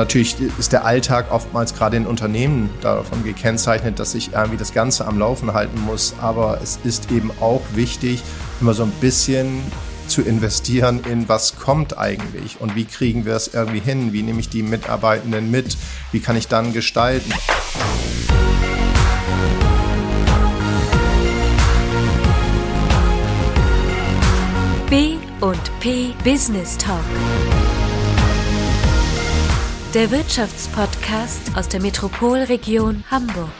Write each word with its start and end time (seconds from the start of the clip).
Natürlich 0.00 0.36
ist 0.58 0.72
der 0.72 0.86
Alltag 0.86 1.30
oftmals 1.30 1.74
gerade 1.74 1.98
in 1.98 2.06
Unternehmen 2.06 2.70
davon 2.80 3.22
gekennzeichnet, 3.22 3.98
dass 3.98 4.12
sich 4.12 4.32
irgendwie 4.32 4.56
das 4.56 4.72
Ganze 4.72 5.06
am 5.06 5.18
Laufen 5.18 5.52
halten 5.52 5.78
muss. 5.82 6.14
Aber 6.22 6.58
es 6.62 6.78
ist 6.84 7.12
eben 7.12 7.30
auch 7.38 7.60
wichtig, 7.74 8.22
immer 8.62 8.72
so 8.72 8.84
ein 8.84 8.92
bisschen 8.92 9.60
zu 10.06 10.22
investieren 10.22 11.00
in 11.04 11.28
was 11.28 11.56
kommt 11.56 11.98
eigentlich 11.98 12.62
und 12.62 12.76
wie 12.76 12.86
kriegen 12.86 13.26
wir 13.26 13.34
es 13.34 13.48
irgendwie 13.48 13.80
hin, 13.80 14.14
wie 14.14 14.22
nehme 14.22 14.40
ich 14.40 14.48
die 14.48 14.62
Mitarbeitenden 14.62 15.50
mit, 15.50 15.76
wie 16.12 16.20
kann 16.20 16.34
ich 16.34 16.48
dann 16.48 16.72
gestalten. 16.72 17.30
B 24.88 25.16
und 25.42 25.80
P 25.80 26.14
Business 26.24 26.78
Talk 26.78 27.04
der 29.94 30.12
Wirtschaftspodcast 30.12 31.56
aus 31.56 31.68
der 31.68 31.80
Metropolregion 31.80 33.02
Hamburg. 33.10 33.50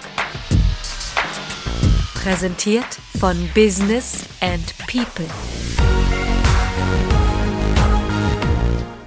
Präsentiert 2.15 2.87
von 3.19 3.37
Business 3.53 4.27
and 4.41 4.63
People. 4.87 5.27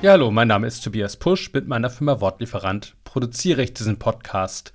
Ja, 0.02 0.12
hallo, 0.12 0.32
mein 0.32 0.50
Name 0.50 0.68
ist 0.68 0.84
Tobias 0.84 1.16
Pusch. 1.16 1.54
Mit 1.54 1.66
meiner 1.66 1.90
Firma 1.90 2.20
Wortlieferant 2.20 2.96
produziere 3.06 3.64
ich 3.64 3.74
diesen 3.74 4.00
Podcast. 4.00 4.74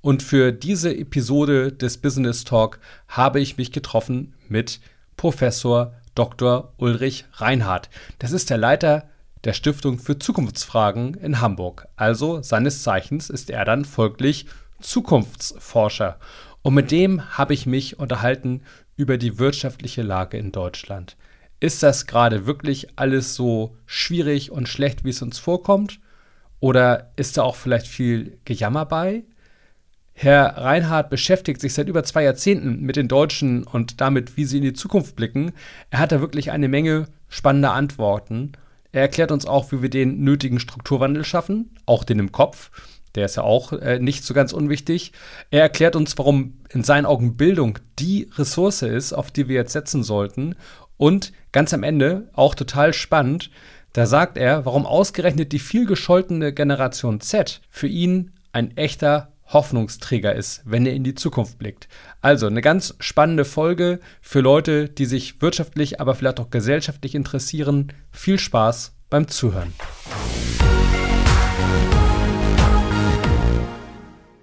Und 0.00 0.24
für 0.24 0.50
diese 0.50 0.92
Episode 0.92 1.70
des 1.70 1.98
Business 1.98 2.42
Talk 2.42 2.80
habe 3.06 3.38
ich 3.38 3.56
mich 3.56 3.70
getroffen 3.70 4.34
mit 4.48 4.80
Professor 5.16 5.92
Dr. 6.16 6.72
Ulrich 6.76 7.26
Reinhardt. 7.34 7.88
Das 8.18 8.32
ist 8.32 8.50
der 8.50 8.58
Leiter 8.58 9.08
der 9.44 9.52
Stiftung 9.52 9.98
für 9.98 10.18
Zukunftsfragen 10.18 11.14
in 11.14 11.40
Hamburg. 11.40 11.86
Also 11.96 12.42
seines 12.42 12.82
Zeichens 12.82 13.30
ist 13.30 13.50
er 13.50 13.64
dann 13.64 13.84
folglich 13.84 14.46
Zukunftsforscher. 14.80 16.18
Und 16.62 16.74
mit 16.74 16.90
dem 16.90 17.36
habe 17.36 17.54
ich 17.54 17.66
mich 17.66 17.98
unterhalten 17.98 18.62
über 18.96 19.18
die 19.18 19.38
wirtschaftliche 19.38 20.02
Lage 20.02 20.38
in 20.38 20.52
Deutschland. 20.52 21.16
Ist 21.60 21.82
das 21.82 22.06
gerade 22.06 22.46
wirklich 22.46 22.88
alles 22.96 23.34
so 23.34 23.76
schwierig 23.86 24.50
und 24.50 24.68
schlecht, 24.68 25.04
wie 25.04 25.10
es 25.10 25.22
uns 25.22 25.38
vorkommt? 25.38 26.00
Oder 26.60 27.12
ist 27.16 27.36
da 27.36 27.42
auch 27.42 27.56
vielleicht 27.56 27.86
viel 27.86 28.38
Gejammer 28.44 28.86
bei? 28.86 29.24
Herr 30.14 30.56
Reinhardt 30.56 31.10
beschäftigt 31.10 31.60
sich 31.60 31.74
seit 31.74 31.88
über 31.88 32.04
zwei 32.04 32.22
Jahrzehnten 32.22 32.80
mit 32.80 32.96
den 32.96 33.08
Deutschen 33.08 33.64
und 33.64 34.00
damit, 34.00 34.36
wie 34.36 34.44
sie 34.44 34.58
in 34.58 34.62
die 34.62 34.72
Zukunft 34.72 35.16
blicken. 35.16 35.52
Er 35.90 35.98
hat 35.98 36.12
da 36.12 36.20
wirklich 36.20 36.52
eine 36.52 36.68
Menge 36.68 37.08
spannender 37.28 37.72
Antworten. 37.72 38.52
Er 38.94 39.02
erklärt 39.02 39.32
uns 39.32 39.44
auch, 39.44 39.72
wie 39.72 39.82
wir 39.82 39.90
den 39.90 40.20
nötigen 40.20 40.60
Strukturwandel 40.60 41.24
schaffen, 41.24 41.74
auch 41.84 42.04
den 42.04 42.20
im 42.20 42.30
Kopf. 42.30 42.70
Der 43.16 43.24
ist 43.24 43.36
ja 43.36 43.42
auch 43.42 43.72
äh, 43.72 43.98
nicht 43.98 44.22
so 44.22 44.34
ganz 44.34 44.52
unwichtig. 44.52 45.10
Er 45.50 45.62
erklärt 45.62 45.96
uns, 45.96 46.16
warum 46.16 46.58
in 46.70 46.84
seinen 46.84 47.04
Augen 47.04 47.36
Bildung 47.36 47.80
die 47.98 48.30
Ressource 48.36 48.82
ist, 48.82 49.12
auf 49.12 49.32
die 49.32 49.48
wir 49.48 49.56
jetzt 49.56 49.72
setzen 49.72 50.04
sollten. 50.04 50.54
Und 50.96 51.32
ganz 51.50 51.74
am 51.74 51.82
Ende, 51.82 52.30
auch 52.34 52.54
total 52.54 52.92
spannend, 52.92 53.50
da 53.94 54.06
sagt 54.06 54.38
er, 54.38 54.64
warum 54.64 54.86
ausgerechnet 54.86 55.50
die 55.50 55.58
viel 55.58 55.86
gescholtene 55.86 56.52
Generation 56.52 57.20
Z 57.20 57.62
für 57.68 57.88
ihn 57.88 58.30
ein 58.52 58.76
echter 58.76 59.32
Hoffnungsträger 59.46 60.34
ist, 60.34 60.62
wenn 60.64 60.86
er 60.86 60.94
in 60.94 61.04
die 61.04 61.14
Zukunft 61.14 61.58
blickt. 61.58 61.88
Also 62.20 62.46
eine 62.46 62.60
ganz 62.60 62.94
spannende 63.00 63.44
Folge 63.44 64.00
für 64.20 64.40
Leute, 64.40 64.88
die 64.88 65.06
sich 65.06 65.40
wirtschaftlich, 65.42 66.00
aber 66.00 66.14
vielleicht 66.14 66.40
auch 66.40 66.50
gesellschaftlich 66.50 67.14
interessieren. 67.14 67.92
Viel 68.10 68.38
Spaß 68.38 68.94
beim 69.10 69.28
Zuhören. 69.28 69.72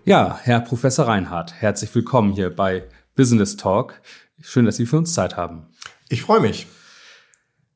Ja, 0.06 0.40
Herr 0.44 0.62
Professor 0.62 1.08
Reinhardt, 1.08 1.54
herzlich 1.54 1.94
willkommen 1.94 2.34
hier 2.34 2.50
bei 2.50 2.84
Business 3.16 3.56
Talk. 3.58 4.02
Schön, 4.42 4.66
dass 4.66 4.78
Sie 4.78 4.86
für 4.86 4.98
uns 4.98 5.14
Zeit 5.14 5.38
haben. 5.38 5.68
Ich 6.10 6.24
freue 6.24 6.42
mich. 6.42 6.68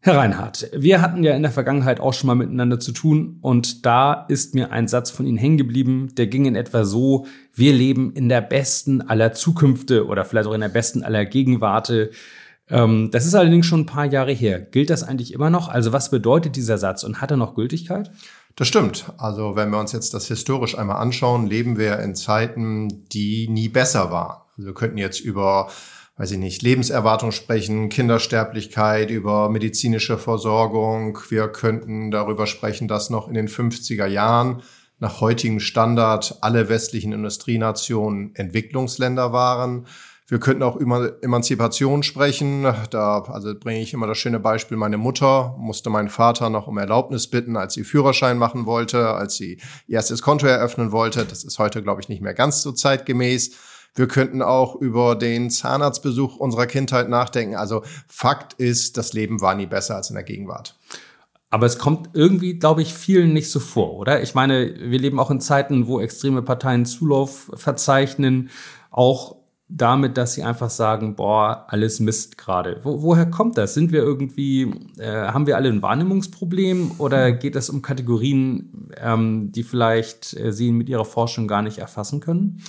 Herr 0.06 0.18
Reinhardt, 0.18 0.70
wir 0.72 1.02
hatten 1.02 1.24
ja 1.24 1.34
in 1.34 1.42
der 1.42 1.52
Vergangenheit 1.52 2.00
auch 2.00 2.14
schon 2.14 2.28
mal 2.28 2.36
miteinander 2.36 2.80
zu 2.80 2.92
tun 2.92 3.40
und 3.42 3.88
da 3.88 4.14
ist 4.30 4.54
mir 4.54 4.72
ein 4.72 4.88
Satz 4.88 5.10
von 5.10 5.26
Ihnen 5.26 5.40
hängen 5.40 5.58
geblieben, 5.58 6.14
der 6.16 6.28
ging 6.28 6.46
in 6.46 6.56
etwa 6.56 6.86
so, 6.86 7.26
wir 7.56 7.74
leben 7.74 8.14
in 8.14 8.30
der 8.30 8.42
besten 8.42 9.02
aller 9.02 9.34
Zukünfte 9.34 10.06
oder 10.06 10.24
vielleicht 10.24 10.48
auch 10.48 10.54
in 10.54 10.62
der 10.62 10.70
besten 10.70 11.04
aller 11.04 11.26
Gegenwarte. 11.26 12.12
Ähm, 12.70 13.10
das 13.12 13.26
ist 13.26 13.34
allerdings 13.34 13.66
schon 13.66 13.80
ein 13.80 13.86
paar 13.88 14.06
Jahre 14.06 14.32
her. 14.32 14.60
Gilt 14.60 14.92
das 14.92 15.02
eigentlich 15.02 15.34
immer 15.34 15.50
noch? 15.50 15.70
Also 15.70 15.92
was 15.92 16.12
bedeutet 16.12 16.56
dieser 16.56 16.78
Satz 16.78 17.04
und 17.04 17.20
hat 17.20 17.32
er 17.32 17.38
noch 17.38 17.56
Gültigkeit? 17.56 18.12
Das 18.56 18.68
stimmt. 18.68 19.06
Also 19.18 19.56
wenn 19.56 19.72
wir 19.72 19.80
uns 19.80 19.92
jetzt 19.92 20.14
das 20.14 20.28
historisch 20.28 20.78
einmal 20.78 20.98
anschauen, 20.98 21.48
leben 21.48 21.80
wir 21.80 21.98
in 21.98 22.14
Zeiten, 22.14 23.10
die 23.10 23.48
nie 23.50 23.70
besser 23.70 24.12
waren. 24.12 24.38
Also 24.56 24.68
wir 24.68 24.76
könnten 24.76 25.00
jetzt 25.00 25.20
über 25.20 25.72
weiß 26.18 26.32
ich 26.32 26.38
nicht, 26.38 26.62
Lebenserwartung 26.62 27.32
sprechen, 27.32 27.90
Kindersterblichkeit, 27.90 29.10
über 29.10 29.50
medizinische 29.50 30.18
Versorgung. 30.18 31.18
Wir 31.30 31.50
könnten 31.50 32.10
darüber 32.10 32.48
sprechen, 32.48 32.88
dass 32.88 33.10
noch 33.10 33.28
in 33.28 33.34
den 33.34 33.50
50er 33.50 34.08
Jahren 34.08 34.62
nach 35.00 35.20
heutigem 35.20 35.60
Standard 35.60 36.38
alle 36.42 36.70
westlichen 36.70 37.12
Industrienationen 37.12 38.34
Entwicklungsländer 38.36 39.34
waren. 39.34 39.88
Wir 40.28 40.40
könnten 40.40 40.64
auch 40.64 40.78
über 40.78 41.22
Emanzipation 41.22 42.02
sprechen. 42.02 42.66
Da 42.90 43.20
also 43.20 43.54
bringe 43.54 43.82
ich 43.82 43.94
immer 43.94 44.08
das 44.08 44.18
schöne 44.18 44.40
Beispiel. 44.40 44.78
Meine 44.78 44.98
Mutter 44.98 45.54
musste 45.60 45.90
meinen 45.90 46.10
Vater 46.10 46.50
noch 46.50 46.66
um 46.66 46.78
Erlaubnis 46.78 47.28
bitten, 47.28 47.58
als 47.58 47.76
sie 47.76 47.84
Führerschein 47.84 48.40
machen 48.40 48.66
wollte, 48.66 49.10
als 49.10 49.36
sie 49.36 49.60
ihr 49.86 49.98
erstes 49.98 50.22
Konto 50.22 50.48
eröffnen 50.48 50.92
wollte. 50.92 51.26
Das 51.26 51.44
ist 51.44 51.60
heute, 51.60 51.84
glaube 51.84 52.02
ich, 52.02 52.10
nicht 52.10 52.22
mehr 52.22 52.34
ganz 52.34 52.64
so 52.64 52.72
zeitgemäß. 52.72 53.52
Wir 53.96 54.08
könnten 54.08 54.42
auch 54.42 54.76
über 54.76 55.16
den 55.16 55.50
Zahnarztbesuch 55.50 56.36
unserer 56.38 56.68
Kindheit 56.68 57.10
nachdenken. 57.10 57.56
Also 57.56 57.84
Fakt 58.08 58.54
ist, 58.54 58.98
das 58.98 59.14
Leben 59.14 59.42
war 59.42 59.56
nie 59.56 59.66
besser 59.66 59.96
als 59.96 60.10
in 60.10 60.16
der 60.16 60.24
Gegenwart. 60.24 60.76
Aber 61.50 61.66
es 61.66 61.78
kommt 61.78 62.10
irgendwie, 62.14 62.60
glaube 62.60 62.82
ich, 62.82 62.94
vielen 62.94 63.32
nicht 63.32 63.50
so 63.50 63.62
vor, 63.62 63.94
oder? 63.94 64.22
Ich 64.22 64.36
meine, 64.36 64.76
wir 64.78 65.00
leben 65.00 65.20
auch 65.20 65.32
in 65.32 65.40
Zeiten, 65.40 65.88
wo 65.88 66.02
extreme 66.02 66.42
Parteien 66.42 66.86
Zulauf 66.86 67.50
verzeichnen, 67.54 68.50
auch 68.92 69.38
damit, 69.68 70.18
dass 70.18 70.34
sie 70.34 70.44
einfach 70.44 70.70
sagen, 70.70 71.16
boah, 71.16 71.66
alles 71.70 72.00
Mist 72.00 72.38
gerade. 72.38 72.82
Wo, 72.84 73.02
woher 73.02 73.26
kommt 73.26 73.58
das? 73.58 73.74
Sind 73.74 73.92
wir 73.92 74.04
irgendwie, 74.04 74.64
äh, 75.00 75.28
haben 75.28 75.48
wir 75.48 75.56
alle 75.56 75.70
ein 75.70 75.82
Wahrnehmungsproblem 75.82 76.92
oder 76.98 77.32
geht 77.32 77.56
es 77.56 77.70
um 77.70 77.82
Kategorien, 77.82 78.90
ähm, 78.98 79.52
die 79.52 79.64
vielleicht 79.64 80.36
äh, 80.38 80.52
Sie 80.52 80.72
mit 80.72 80.90
Ihrer 80.90 81.06
Forschung 81.06 81.48
gar 81.48 81.62
nicht 81.62 81.78
erfassen 81.78 82.20
können? 82.20 82.62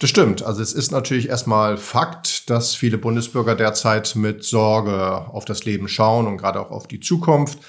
Das 0.00 0.10
stimmt. 0.10 0.42
Also 0.42 0.60
es 0.60 0.72
ist 0.72 0.90
natürlich 0.90 1.28
erstmal 1.28 1.76
Fakt, 1.76 2.50
dass 2.50 2.74
viele 2.74 2.98
Bundesbürger 2.98 3.54
derzeit 3.54 4.16
mit 4.16 4.42
Sorge 4.44 5.28
auf 5.28 5.44
das 5.44 5.64
Leben 5.64 5.88
schauen 5.88 6.26
und 6.26 6.36
gerade 6.36 6.60
auch 6.60 6.70
auf 6.70 6.88
die 6.88 7.00
Zukunft. 7.00 7.60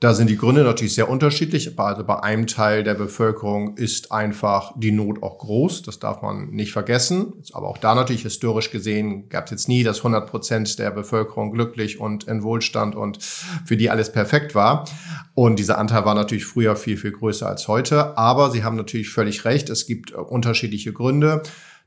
Da 0.00 0.12
sind 0.12 0.28
die 0.28 0.36
Gründe 0.36 0.64
natürlich 0.64 0.94
sehr 0.94 1.08
unterschiedlich. 1.08 1.78
Also 1.78 2.04
bei 2.04 2.20
einem 2.20 2.46
Teil 2.46 2.84
der 2.84 2.94
Bevölkerung 2.94 3.76
ist 3.76 4.12
einfach 4.12 4.72
die 4.76 4.92
Not 4.92 5.22
auch 5.22 5.38
groß. 5.38 5.82
Das 5.82 5.98
darf 5.98 6.20
man 6.20 6.50
nicht 6.50 6.72
vergessen. 6.72 7.34
Aber 7.52 7.68
auch 7.68 7.78
da 7.78 7.94
natürlich 7.94 8.22
historisch 8.22 8.70
gesehen 8.70 9.28
gab 9.28 9.44
es 9.44 9.50
jetzt 9.52 9.68
nie, 9.68 9.84
dass 9.84 9.98
100 9.98 10.28
Prozent 10.28 10.78
der 10.78 10.90
Bevölkerung 10.90 11.52
glücklich 11.52 12.00
und 12.00 12.24
in 12.24 12.42
Wohlstand 12.42 12.96
und 12.96 13.22
für 13.22 13.76
die 13.76 13.90
alles 13.90 14.10
perfekt 14.10 14.54
war. 14.54 14.88
Und 15.34 15.58
dieser 15.58 15.78
Anteil 15.78 16.04
war 16.04 16.14
natürlich 16.14 16.46
früher 16.46 16.76
viel, 16.76 16.96
viel 16.96 17.12
größer 17.12 17.46
als 17.46 17.68
heute. 17.68 18.18
Aber 18.18 18.50
Sie 18.50 18.64
haben 18.64 18.76
natürlich 18.76 19.10
völlig 19.10 19.44
recht. 19.44 19.68
Es 19.68 19.86
gibt 19.86 20.12
unterschiedliche 20.12 20.92
Gründe 20.92 21.42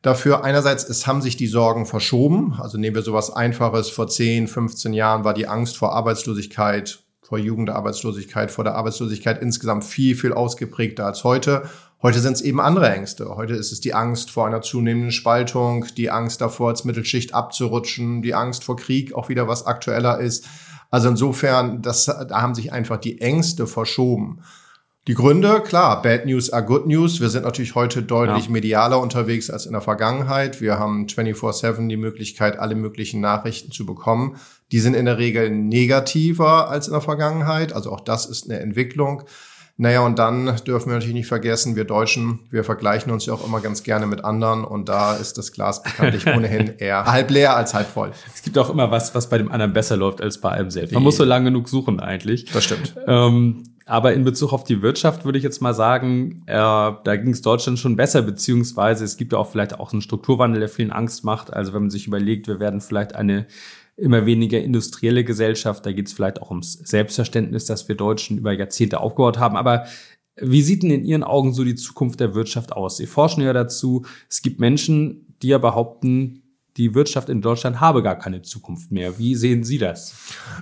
dafür. 0.07 0.43
Einerseits, 0.43 0.83
es 0.87 1.05
haben 1.05 1.21
sich 1.21 1.37
die 1.37 1.47
Sorgen 1.47 1.85
verschoben. 1.85 2.57
Also 2.59 2.77
nehmen 2.77 2.95
wir 2.95 3.03
sowas 3.03 3.29
Einfaches. 3.29 3.89
Vor 3.89 4.07
10, 4.07 4.47
15 4.47 4.93
Jahren 4.93 5.23
war 5.23 5.33
die 5.33 5.47
Angst 5.47 5.77
vor 5.77 5.93
Arbeitslosigkeit, 5.93 6.99
vor 7.21 7.37
Jugendarbeitslosigkeit, 7.37 8.49
vor 8.49 8.63
der 8.63 8.75
Arbeitslosigkeit 8.75 9.41
insgesamt 9.41 9.83
viel, 9.83 10.15
viel 10.15 10.33
ausgeprägter 10.33 11.05
als 11.05 11.23
heute. 11.23 11.69
Heute 12.01 12.19
sind 12.19 12.33
es 12.33 12.41
eben 12.41 12.59
andere 12.61 12.89
Ängste. 12.89 13.35
Heute 13.35 13.53
ist 13.53 13.71
es 13.71 13.81
die 13.81 13.93
Angst 13.93 14.31
vor 14.31 14.47
einer 14.47 14.61
zunehmenden 14.61 15.11
Spaltung, 15.11 15.85
die 15.97 16.09
Angst 16.09 16.41
davor, 16.41 16.69
als 16.69 16.85
Mittelschicht 16.85 17.33
abzurutschen, 17.33 18.21
die 18.21 18.33
Angst 18.33 18.63
vor 18.63 18.77
Krieg, 18.77 19.13
auch 19.13 19.29
wieder 19.29 19.47
was 19.47 19.65
aktueller 19.65 20.19
ist. 20.19 20.45
Also 20.89 21.09
insofern, 21.09 21.81
das, 21.81 22.05
da 22.05 22.41
haben 22.41 22.55
sich 22.55 22.71
einfach 22.71 22.97
die 22.97 23.19
Ängste 23.19 23.67
verschoben. 23.67 24.41
Die 25.07 25.13
Gründe, 25.13 25.61
klar, 25.61 26.01
Bad 26.01 26.25
News 26.25 26.49
are 26.49 26.65
Good 26.65 26.85
News. 26.85 27.21
Wir 27.21 27.29
sind 27.29 27.45
natürlich 27.45 27.75
heute 27.75 28.03
deutlich 28.03 28.47
ja. 28.47 28.51
medialer 28.51 28.99
unterwegs 28.99 29.49
als 29.49 29.65
in 29.65 29.71
der 29.71 29.79
Vergangenheit. 29.79 30.59
Wir 30.59 30.79
haben 30.79 31.05
24-7 31.05 31.87
die 31.87 31.95
Möglichkeit, 31.95 32.59
alle 32.59 32.75
möglichen 32.75 33.21
Nachrichten 33.21 33.71
zu 33.71 33.85
bekommen. 33.85 34.35
Die 34.73 34.81
sind 34.81 34.95
in 34.95 35.05
der 35.05 35.17
Regel 35.17 35.49
negativer 35.49 36.69
als 36.69 36.87
in 36.87 36.91
der 36.91 36.99
Vergangenheit. 36.99 37.71
Also 37.71 37.93
auch 37.93 38.01
das 38.01 38.25
ist 38.25 38.49
eine 38.49 38.59
Entwicklung. 38.59 39.23
Naja, 39.77 40.01
und 40.01 40.19
dann 40.19 40.57
dürfen 40.67 40.89
wir 40.89 40.95
natürlich 40.95 41.13
nicht 41.13 41.27
vergessen, 41.27 41.77
wir 41.77 41.85
Deutschen, 41.85 42.39
wir 42.49 42.65
vergleichen 42.65 43.09
uns 43.09 43.27
ja 43.27 43.33
auch 43.33 43.45
immer 43.45 43.61
ganz 43.61 43.83
gerne 43.83 44.07
mit 44.07 44.25
anderen 44.25 44.65
und 44.65 44.89
da 44.89 45.15
ist 45.15 45.37
das 45.37 45.53
Glas 45.53 45.83
bekanntlich 45.83 46.27
ohnehin 46.35 46.73
eher 46.79 47.05
halb 47.05 47.29
leer 47.29 47.55
als 47.55 47.73
halb 47.73 47.87
voll. 47.87 48.11
Es 48.35 48.41
gibt 48.41 48.57
auch 48.57 48.69
immer 48.69 48.91
was, 48.91 49.15
was 49.15 49.29
bei 49.29 49.37
dem 49.37 49.51
anderen 49.51 49.71
besser 49.71 49.95
läuft 49.95 50.19
als 50.19 50.41
bei 50.41 50.49
einem 50.49 50.69
selbst. 50.69 50.93
Man 50.93 51.03
muss 51.03 51.15
so 51.15 51.23
lange 51.23 51.45
genug 51.45 51.69
suchen 51.69 52.01
eigentlich. 52.01 52.45
Das 52.51 52.65
stimmt. 52.65 52.95
Ähm, 53.05 53.63
aber 53.87 54.13
in 54.13 54.23
Bezug 54.23 54.53
auf 54.53 54.63
die 54.63 54.81
Wirtschaft 54.81 55.23
würde 55.25 55.37
ich 55.37 55.43
jetzt 55.43 55.61
mal 55.61 55.73
sagen, 55.73 56.43
äh, 56.45 56.53
da 56.53 57.15
ging 57.15 57.31
es 57.31 57.41
Deutschland 57.41 57.79
schon 57.79 57.95
besser, 57.95 58.21
beziehungsweise 58.21 59.05
es 59.05 59.15
gibt 59.17 59.31
ja 59.31 59.39
auch 59.39 59.49
vielleicht 59.49 59.79
auch 59.79 59.93
einen 59.93 60.01
Strukturwandel, 60.01 60.59
der 60.59 60.69
vielen 60.69 60.91
Angst 60.91 61.23
macht. 61.23 61.53
Also 61.53 61.73
wenn 61.73 61.83
man 61.83 61.89
sich 61.89 62.05
überlegt, 62.05 62.47
wir 62.47 62.59
werden 62.59 62.81
vielleicht 62.81 63.15
eine 63.15 63.47
immer 63.95 64.25
weniger 64.25 64.61
industrielle 64.61 65.23
Gesellschaft, 65.23 65.85
da 65.85 65.91
geht 65.91 66.07
es 66.07 66.13
vielleicht 66.13 66.41
auch 66.41 66.51
ums 66.51 66.73
Selbstverständnis, 66.73 67.65
das 67.65 67.87
wir 67.87 67.95
Deutschen 67.95 68.37
über 68.37 68.51
Jahrzehnte 68.51 68.99
aufgebaut 68.99 69.39
haben. 69.39 69.55
Aber 69.55 69.85
wie 70.35 70.61
sieht 70.61 70.83
denn 70.83 70.91
in 70.91 71.05
Ihren 71.05 71.23
Augen 71.23 71.53
so 71.53 71.63
die 71.63 71.75
Zukunft 71.75 72.19
der 72.19 72.35
Wirtschaft 72.35 72.73
aus? 72.73 72.97
Sie 72.97 73.07
forschen 73.07 73.41
ja 73.41 73.53
dazu. 73.53 74.05
Es 74.29 74.41
gibt 74.41 74.59
Menschen, 74.59 75.35
die 75.41 75.47
ja 75.47 75.57
behaupten, 75.57 76.43
die 76.77 76.93
Wirtschaft 76.93 77.29
in 77.29 77.41
Deutschland 77.41 77.81
habe 77.81 78.03
gar 78.03 78.17
keine 78.17 78.43
Zukunft 78.43 78.91
mehr. 78.91 79.17
Wie 79.17 79.35
sehen 79.35 79.63
Sie 79.63 79.79
das? 79.79 80.13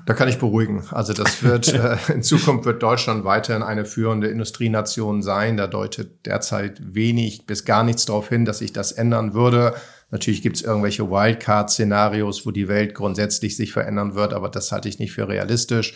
Da 0.05 0.13
kann 0.13 0.29
ich 0.29 0.37
beruhigen. 0.37 0.83
Also 0.91 1.13
das 1.13 1.43
wird 1.43 1.73
äh, 1.73 1.97
in 2.13 2.23
Zukunft 2.23 2.65
wird 2.65 2.81
Deutschland 2.81 3.25
weiterhin 3.25 3.63
eine 3.63 3.85
führende 3.85 4.27
Industrienation 4.27 5.21
sein. 5.21 5.57
Da 5.57 5.67
deutet 5.67 6.25
derzeit 6.25 6.81
wenig 6.95 7.45
bis 7.45 7.65
gar 7.65 7.83
nichts 7.83 8.05
darauf 8.05 8.29
hin, 8.29 8.45
dass 8.45 8.59
sich 8.59 8.71
das 8.71 8.93
ändern 8.93 9.33
würde. 9.33 9.75
Natürlich 10.11 10.41
gibt 10.41 10.55
es 10.55 10.61
irgendwelche 10.61 11.09
Wildcard-Szenarios, 11.09 12.45
wo 12.45 12.51
die 12.51 12.67
Welt 12.67 12.93
grundsätzlich 12.93 13.57
sich 13.57 13.73
verändern 13.73 14.15
wird, 14.15 14.33
aber 14.33 14.49
das 14.49 14.71
halte 14.71 14.87
ich 14.87 14.99
nicht 14.99 15.11
für 15.11 15.27
realistisch. 15.27 15.95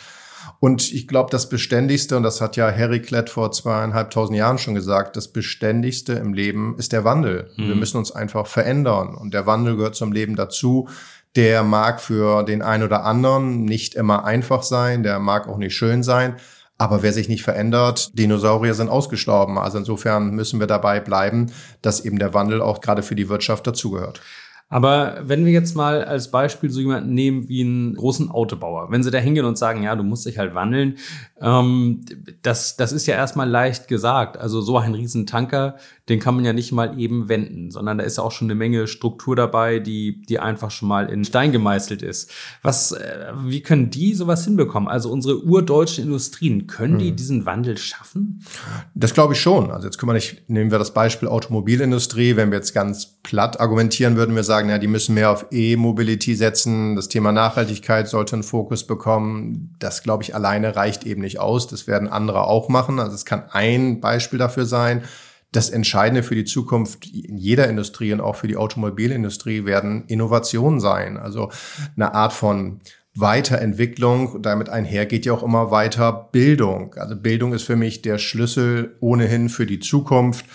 Und 0.60 0.92
ich 0.92 1.08
glaube, 1.08 1.32
das 1.32 1.50
Beständigste, 1.50 2.18
und 2.18 2.24
das 2.24 2.42
hat 2.42 2.56
ja 2.56 2.72
Harry 2.72 3.02
Klett 3.02 3.30
vor 3.30 3.52
zweieinhalbtausend 3.52 4.38
Jahren 4.38 4.58
schon 4.58 4.76
gesagt, 4.76 5.16
das 5.16 5.30
Beständigste 5.30 6.14
im 6.14 6.34
Leben 6.34 6.76
ist 6.78 6.92
der 6.92 7.04
Wandel. 7.04 7.52
Mhm. 7.58 7.68
Wir 7.68 7.76
müssen 7.76 7.98
uns 7.98 8.12
einfach 8.12 8.48
verändern. 8.48 9.16
Und 9.16 9.34
der 9.34 9.46
Wandel 9.46 9.76
gehört 9.76 9.96
zum 9.96 10.12
Leben 10.12 10.36
dazu. 10.36 10.90
Der 11.36 11.64
mag 11.64 12.02
für 12.02 12.44
den 12.44 12.62
einen 12.62 12.84
oder 12.84 13.06
anderen 13.06 13.64
nicht 13.64 13.96
immer 13.96 14.26
einfach 14.26 14.64
sein, 14.64 15.04
der 15.04 15.20
mag 15.20 15.48
auch 15.48 15.58
nicht 15.58 15.76
schön 15.76 16.04
sein. 16.04 16.36
Aber 16.80 17.04
wer 17.04 17.12
sich 17.12 17.28
nicht 17.28 17.44
verändert, 17.44 18.18
Dinosaurier 18.18 18.74
sind 18.74 18.90
ausgestorben. 18.90 19.58
Also 19.58 19.78
insofern 19.78 20.32
müssen 20.32 20.62
wir 20.62 20.68
dabei 20.68 21.02
bleiben, 21.02 21.52
dass 21.82 22.04
eben 22.06 22.20
der 22.20 22.34
Wandel 22.34 22.62
auch 22.62 22.80
gerade 22.80 23.04
für 23.04 23.16
die 23.16 23.28
Wirtschaft 23.28 23.68
dazugehört. 23.68 24.22
Aber 24.70 25.18
wenn 25.24 25.46
wir 25.46 25.52
jetzt 25.52 25.76
mal 25.76 26.04
als 26.04 26.30
Beispiel 26.30 26.70
so 26.70 26.80
jemanden 26.80 27.16
nehmen 27.16 27.50
wie 27.50 27.62
einen 27.62 27.96
großen 27.96 28.30
Autobauer, 28.30 28.92
wenn 28.92 29.02
sie 29.02 29.10
da 29.10 29.18
hingehen 29.18 29.46
und 29.46 29.58
sagen, 29.58 29.82
ja, 29.82 29.96
du 29.96 30.04
musst 30.04 30.28
dich 30.28 30.38
halt 30.38 30.54
wandeln, 30.54 30.98
ähm, 31.42 32.06
das, 32.44 32.78
das 32.78 32.92
ist 32.92 33.08
ja 33.08 33.16
erstmal 33.16 33.50
leicht 33.50 33.88
gesagt. 33.88 34.38
Also 34.38 34.62
so 34.62 34.78
ein 34.78 34.94
Riesentanker, 34.94 35.78
den 36.08 36.20
kann 36.20 36.36
man 36.36 36.46
ja 36.46 36.54
nicht 36.54 36.72
mal 36.72 37.00
eben 37.00 37.30
wenden, 37.30 37.72
sondern 37.72 37.98
da 37.98 38.04
ist 38.04 38.18
ja 38.18 38.24
auch 38.24 38.32
schon 38.32 38.46
eine 38.46 38.56
Menge 38.56 38.88
Struktur 38.88 39.36
dabei, 39.36 39.80
die, 39.80 40.22
die 40.22 40.40
einfach 40.40 40.70
schon 40.70 40.88
mal 40.88 41.10
in 41.10 41.26
Stein 41.26 41.52
gemeißelt 41.52 42.04
ist. 42.04 42.32
Was, 42.62 42.92
äh, 42.92 43.32
wie 43.46 43.62
können 43.62 43.90
die 43.90 44.14
sowas 44.14 44.46
hinbekommen? 44.46 44.88
Also 44.88 45.12
unsere 45.12 45.44
urdeutschen 45.44 46.04
Industrien, 46.04 46.68
können 46.68 47.00
die 47.00 47.10
hm. 47.10 47.16
diesen 47.16 47.46
Wandel 47.48 47.78
schaffen? 47.78 48.44
Das 48.94 49.16
glaube 49.16 49.34
ich 49.34 49.42
schon. 49.42 49.72
Also 49.72 49.88
jetzt 49.88 49.98
können 49.98 50.10
wir 50.10 50.14
nicht, 50.14 50.48
nehmen 50.48 50.70
wir 50.70 50.78
das 50.78 50.94
Beispiel 50.94 51.28
Automobilindustrie, 51.28 52.36
wenn 52.36 52.52
wir 52.52 52.58
jetzt 52.58 52.74
ganz 52.74 53.20
platt 53.24 53.60
argumentieren, 53.60 54.16
würden 54.16 54.36
wir 54.36 54.44
sagen, 54.44 54.59
sagen, 54.60 54.70
ja, 54.70 54.78
die 54.78 54.88
müssen 54.88 55.16
mehr 55.16 55.32
auf 55.32 55.46
E-Mobility 55.52 56.36
setzen. 56.36 56.98
Das 56.98 57.08
Thema 57.08 57.32
Nachhaltigkeit 57.32 58.10
sollte 58.10 58.36
einen 58.36 58.44
Fokus 58.44 58.86
bekommen. 58.86 59.74
Das, 59.80 60.04
glaube 60.04 60.24
ich, 60.24 60.36
alleine 60.36 60.76
reicht 60.76 61.06
eben 61.06 61.22
nicht 61.22 61.40
aus. 61.40 61.68
Das 61.68 61.88
werden 61.88 62.10
andere 62.10 62.44
auch 62.44 62.68
machen. 62.68 63.00
Also 63.00 63.16
es 63.16 63.24
kann 63.24 63.44
ein 63.52 64.02
Beispiel 64.02 64.38
dafür 64.38 64.66
sein. 64.66 65.04
Das 65.54 65.70
Entscheidende 65.70 66.24
für 66.24 66.36
die 66.36 66.44
Zukunft 66.44 67.08
in 67.08 67.38
jeder 67.38 67.70
Industrie 67.70 68.12
und 68.12 68.20
auch 68.20 68.36
für 68.36 68.50
die 68.50 68.58
Automobilindustrie 68.58 69.64
werden 69.64 70.04
Innovationen 70.08 70.82
sein. 70.82 71.16
Also 71.16 71.52
eine 71.96 72.14
Art 72.14 72.34
von 72.34 72.82
Weiterentwicklung. 73.16 74.42
Damit 74.42 74.68
einher 74.68 75.06
geht 75.06 75.26
ja 75.26 75.32
auch 75.32 75.42
immer 75.42 75.72
weiter 75.72 76.12
Bildung. 76.34 76.96
Also 76.96 77.16
Bildung 77.16 77.54
ist 77.54 77.64
für 77.64 77.78
mich 77.78 78.02
der 78.02 78.18
Schlüssel 78.18 78.98
ohnehin 79.00 79.48
für 79.48 79.66
die 79.66 79.80
Zukunft 79.80 80.46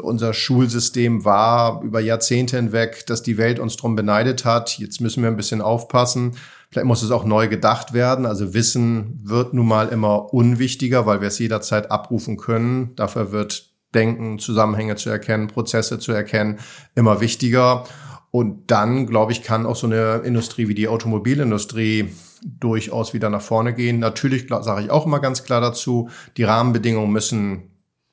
unser 0.00 0.32
Schulsystem 0.32 1.24
war 1.24 1.82
über 1.82 2.00
Jahrzehnte 2.00 2.56
hinweg, 2.56 3.06
dass 3.06 3.22
die 3.22 3.36
Welt 3.36 3.58
uns 3.58 3.76
drum 3.76 3.96
beneidet 3.96 4.44
hat. 4.44 4.78
Jetzt 4.78 5.00
müssen 5.00 5.22
wir 5.22 5.30
ein 5.30 5.36
bisschen 5.36 5.60
aufpassen. 5.60 6.36
Vielleicht 6.70 6.86
muss 6.86 7.02
es 7.02 7.10
auch 7.10 7.24
neu 7.24 7.48
gedacht 7.48 7.92
werden. 7.92 8.24
Also 8.24 8.54
Wissen 8.54 9.20
wird 9.22 9.52
nun 9.52 9.66
mal 9.66 9.88
immer 9.88 10.32
unwichtiger, 10.32 11.04
weil 11.04 11.20
wir 11.20 11.28
es 11.28 11.38
jederzeit 11.38 11.90
abrufen 11.90 12.36
können. 12.36 12.94
Dafür 12.96 13.32
wird 13.32 13.70
Denken, 13.94 14.38
Zusammenhänge 14.38 14.96
zu 14.96 15.10
erkennen, 15.10 15.48
Prozesse 15.48 15.98
zu 15.98 16.12
erkennen, 16.12 16.60
immer 16.94 17.20
wichtiger. 17.20 17.84
Und 18.30 18.70
dann, 18.70 19.06
glaube 19.06 19.32
ich, 19.32 19.42
kann 19.42 19.66
auch 19.66 19.76
so 19.76 19.86
eine 19.86 20.22
Industrie 20.24 20.68
wie 20.68 20.74
die 20.74 20.88
Automobilindustrie 20.88 22.10
durchaus 22.42 23.12
wieder 23.12 23.28
nach 23.28 23.42
vorne 23.42 23.74
gehen. 23.74 23.98
Natürlich 23.98 24.46
sage 24.48 24.84
ich 24.84 24.90
auch 24.90 25.04
immer 25.04 25.20
ganz 25.20 25.44
klar 25.44 25.60
dazu, 25.60 26.08
die 26.38 26.44
Rahmenbedingungen 26.44 27.12
müssen 27.12 27.71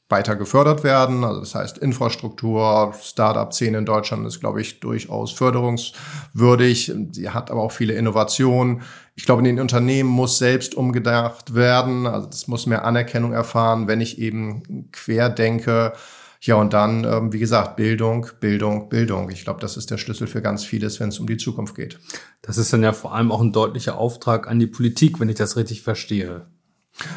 weiter 0.09 0.35
gefördert 0.35 0.83
werden. 0.83 1.23
Also 1.23 1.39
das 1.39 1.55
heißt, 1.55 1.77
Infrastruktur, 1.77 2.93
Startup-Szene 2.99 3.77
in 3.77 3.85
Deutschland 3.85 4.25
ist, 4.27 4.39
glaube 4.39 4.59
ich, 4.59 4.79
durchaus 4.79 5.31
förderungswürdig. 5.31 6.91
Sie 7.11 7.29
hat 7.29 7.51
aber 7.51 7.61
auch 7.61 7.71
viele 7.71 7.93
Innovationen. 7.93 8.81
Ich 9.15 9.25
glaube, 9.25 9.41
in 9.41 9.45
den 9.45 9.59
Unternehmen 9.59 10.09
muss 10.09 10.39
selbst 10.39 10.75
umgedacht 10.75 11.53
werden. 11.53 12.07
Also 12.07 12.27
das 12.27 12.47
muss 12.47 12.65
mehr 12.65 12.85
Anerkennung 12.85 13.33
erfahren, 13.33 13.87
wenn 13.87 14.01
ich 14.01 14.17
eben 14.19 14.89
quer 14.91 15.29
denke. 15.29 15.93
Ja, 16.41 16.55
und 16.55 16.73
dann, 16.73 17.03
ähm, 17.03 17.33
wie 17.33 17.39
gesagt, 17.39 17.75
Bildung, 17.75 18.27
Bildung, 18.39 18.87
Bildung. 18.87 19.29
Ich 19.29 19.43
glaube, 19.43 19.59
das 19.59 19.75
ist 19.75 19.91
der 19.91 19.97
Schlüssel 19.97 20.25
für 20.25 20.41
ganz 20.41 20.63
vieles, 20.63 20.99
wenn 20.99 21.09
es 21.09 21.19
um 21.19 21.27
die 21.27 21.37
Zukunft 21.37 21.75
geht. 21.75 21.99
Das 22.41 22.57
ist 22.57 22.71
dann 22.71 22.81
ja 22.81 22.93
vor 22.93 23.13
allem 23.13 23.31
auch 23.31 23.41
ein 23.41 23.51
deutlicher 23.51 23.97
Auftrag 23.97 24.47
an 24.47 24.57
die 24.57 24.67
Politik, 24.67 25.19
wenn 25.19 25.27
ich 25.27 25.35
das 25.35 25.57
richtig 25.57 25.81
verstehe. 25.81 26.45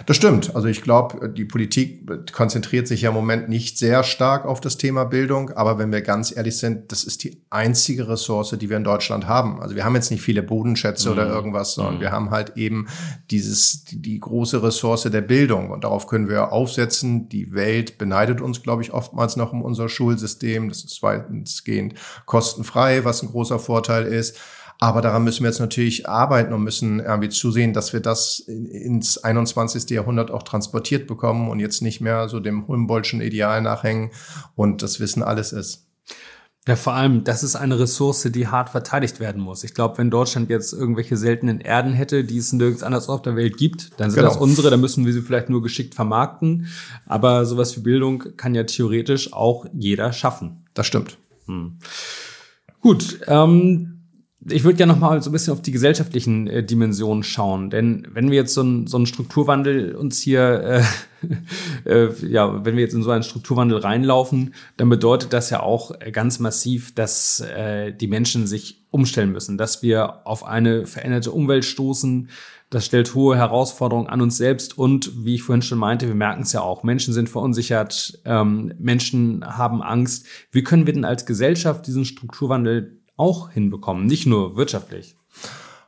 Das 0.06 0.17
stimmt. 0.17 0.55
Also 0.55 0.69
ich 0.69 0.82
glaube, 0.82 1.29
die 1.29 1.44
Politik 1.44 2.32
konzentriert 2.32 2.87
sich 2.87 3.02
ja 3.02 3.11
im 3.11 3.14
Moment 3.14 3.49
nicht 3.49 3.79
sehr 3.79 4.05
stark 4.05 4.44
auf 4.44 4.61
das 4.61 4.79
Thema 4.79 5.05
Bildung. 5.05 5.50
Aber 5.50 5.79
wenn 5.79 5.90
wir 5.90 6.02
ganz 6.02 6.34
ehrlich 6.34 6.58
sind, 6.58 6.93
das 6.93 7.05
ist 7.05 7.25
die 7.25 7.43
einzige 7.50 8.08
Ressource, 8.08 8.56
die 8.58 8.70
wir 8.70 8.76
in 8.76 8.84
Deutschland 8.84 9.26
haben. 9.26 9.61
Also 9.61 9.75
wir 9.75 9.84
haben 9.84 9.94
jetzt 9.94 10.11
nicht 10.11 10.23
viele 10.23 10.43
Bodenschätze 10.43 11.08
mhm. 11.08 11.12
oder 11.14 11.29
irgendwas, 11.29 11.75
sondern 11.75 11.96
mhm. 11.96 12.00
wir 12.00 12.12
haben 12.12 12.31
halt 12.31 12.56
eben 12.56 12.87
dieses, 13.31 13.84
die, 13.84 14.00
die, 14.00 14.20
große 14.20 14.62
Ressource 14.62 15.02
der 15.02 15.20
Bildung. 15.20 15.70
Und 15.70 15.84
darauf 15.84 16.06
können 16.06 16.29
wir 16.29 16.52
aufsetzen. 16.52 17.29
Die 17.29 17.52
Welt 17.52 17.99
beneidet 17.99 18.40
uns, 18.40 18.62
glaube 18.62 18.82
ich, 18.82 18.93
oftmals 18.93 19.37
noch 19.37 19.52
um 19.52 19.62
unser 19.62 19.88
Schulsystem. 19.88 20.69
Das 20.69 20.84
ist 20.84 21.02
weitestgehend 21.02 21.94
kostenfrei, 22.26 23.05
was 23.05 23.23
ein 23.23 23.29
großer 23.29 23.58
Vorteil 23.58 24.06
ist. 24.06 24.38
Aber 24.82 25.00
daran 25.00 25.23
müssen 25.23 25.44
wir 25.44 25.49
jetzt 25.49 25.61
natürlich 25.61 26.08
arbeiten 26.08 26.52
und 26.52 26.64
müssen 26.64 26.99
irgendwie 26.99 27.29
zusehen, 27.29 27.73
dass 27.73 27.93
wir 27.93 28.00
das 28.00 28.40
ins 28.40 29.17
21. 29.17 29.88
Jahrhundert 29.90 30.32
auch 30.32 30.43
transportiert 30.43 31.06
bekommen 31.06 31.49
und 31.50 31.61
jetzt 31.61 31.82
nicht 31.82 32.00
mehr 32.00 32.29
so 32.29 32.40
dem 32.40 32.67
Humboldtschen 32.67 33.20
Ideal 33.20 33.62
nachhängen 33.62 34.10
und 34.56 34.82
das 34.82 34.98
Wissen 34.98 35.22
alles 35.22 35.53
ist. 35.53 35.86
Ja, 36.67 36.74
vor 36.74 36.94
allem, 36.94 37.22
das 37.22 37.44
ist 37.44 37.55
eine 37.55 37.79
Ressource, 37.79 38.29
die 38.32 38.48
hart 38.48 38.70
verteidigt 38.70 39.20
werden 39.20 39.41
muss. 39.41 39.62
Ich 39.62 39.72
glaube, 39.74 39.98
wenn 39.98 40.10
Deutschland 40.10 40.51
jetzt 40.51 40.72
irgendwelche 40.72 41.17
seltenen 41.17 41.60
Erden 41.60 41.93
hätte, 41.93 42.24
die 42.24 42.39
es 42.39 42.53
nirgends 42.53 42.82
anders 42.82 43.08
auf 43.08 43.22
der 43.22 43.36
Welt 43.36 43.58
gibt, 43.58 43.93
dann 44.01 44.10
sind 44.10 44.19
genau. 44.19 44.32
das 44.32 44.43
unsere, 44.43 44.69
dann 44.69 44.81
müssen 44.81 45.06
wir 45.06 45.12
sie 45.12 45.22
vielleicht 45.22 45.48
nur 45.48 45.62
geschickt 45.62 45.94
vermarkten. 45.94 46.67
Aber 47.06 47.46
sowas 47.46 47.77
wie 47.77 47.82
Bildung 47.82 48.36
kann 48.36 48.56
ja 48.56 48.65
theoretisch 48.65 49.32
auch 49.32 49.65
jeder 49.72 50.12
schaffen. 50.12 50.65
Das 50.74 50.89
stimmt. 50.89 51.19
Hm. 51.46 51.79
Gut, 52.81 53.20
ähm, 53.29 54.02
ich 54.49 54.65
würde 54.65 54.77
gerne 54.77 54.93
noch 54.93 55.01
mal 55.01 55.22
so 55.22 55.31
ein 55.31 55.32
bisschen 55.32 55.53
auf 55.53 55.63
die 55.63 55.72
gesellschaftlichen 55.72 56.46
äh, 56.49 56.65
Dimensionen 56.65 57.22
schauen, 57.22 57.70
denn 57.70 58.06
wenn 58.13 58.31
wir 58.31 58.39
jetzt 58.39 58.55
so, 58.55 58.63
ein, 58.63 58.87
so 58.87 58.96
einen 58.96 59.06
Strukturwandel 59.06 59.94
uns 59.94 60.20
hier, 60.20 60.82
äh, 61.84 61.84
äh, 61.89 62.27
ja, 62.27 62.65
wenn 62.65 62.77
wir 62.77 62.82
jetzt 62.82 62.94
in 62.94 63.03
so 63.03 63.11
einen 63.11 63.22
Strukturwandel 63.22 63.79
reinlaufen, 63.79 64.55
dann 64.77 64.89
bedeutet 64.89 65.32
das 65.32 65.51
ja 65.51 65.61
auch 65.61 65.93
ganz 66.13 66.41
massiv, 66.41 66.94
dass 66.94 67.41
äh, 67.41 67.93
die 67.93 68.08
Menschen 68.08 68.46
sich 68.46 68.84
umstellen 68.91 69.32
müssen, 69.32 69.58
dass 69.58 69.82
wir 69.82 70.27
auf 70.27 70.44
eine 70.44 70.87
veränderte 70.87 71.31
Umwelt 71.31 71.65
stoßen. 71.65 72.29
Das 72.69 72.87
stellt 72.87 73.15
hohe 73.15 73.37
Herausforderungen 73.37 74.08
an 74.08 74.22
uns 74.22 74.39
selbst 74.39 74.79
und 74.79 75.25
wie 75.25 75.34
ich 75.34 75.43
vorhin 75.43 75.63
schon 75.63 75.79
meinte, 75.79 76.08
wir 76.08 76.15
merken 76.15 76.43
es 76.43 76.53
ja 76.53 76.63
auch. 76.63 76.82
Menschen 76.82 77.13
sind 77.13 77.29
verunsichert, 77.29 78.19
ähm, 78.25 78.72
Menschen 78.79 79.44
haben 79.44 79.82
Angst. 79.82 80.27
Wie 80.51 80.63
können 80.63 80.87
wir 80.87 80.94
denn 80.94 81.05
als 81.05 81.27
Gesellschaft 81.27 81.87
diesen 81.87 82.06
Strukturwandel 82.06 83.02
auch 83.17 83.51
hinbekommen, 83.51 84.07
nicht 84.07 84.27
nur 84.27 84.57
wirtschaftlich? 84.57 85.17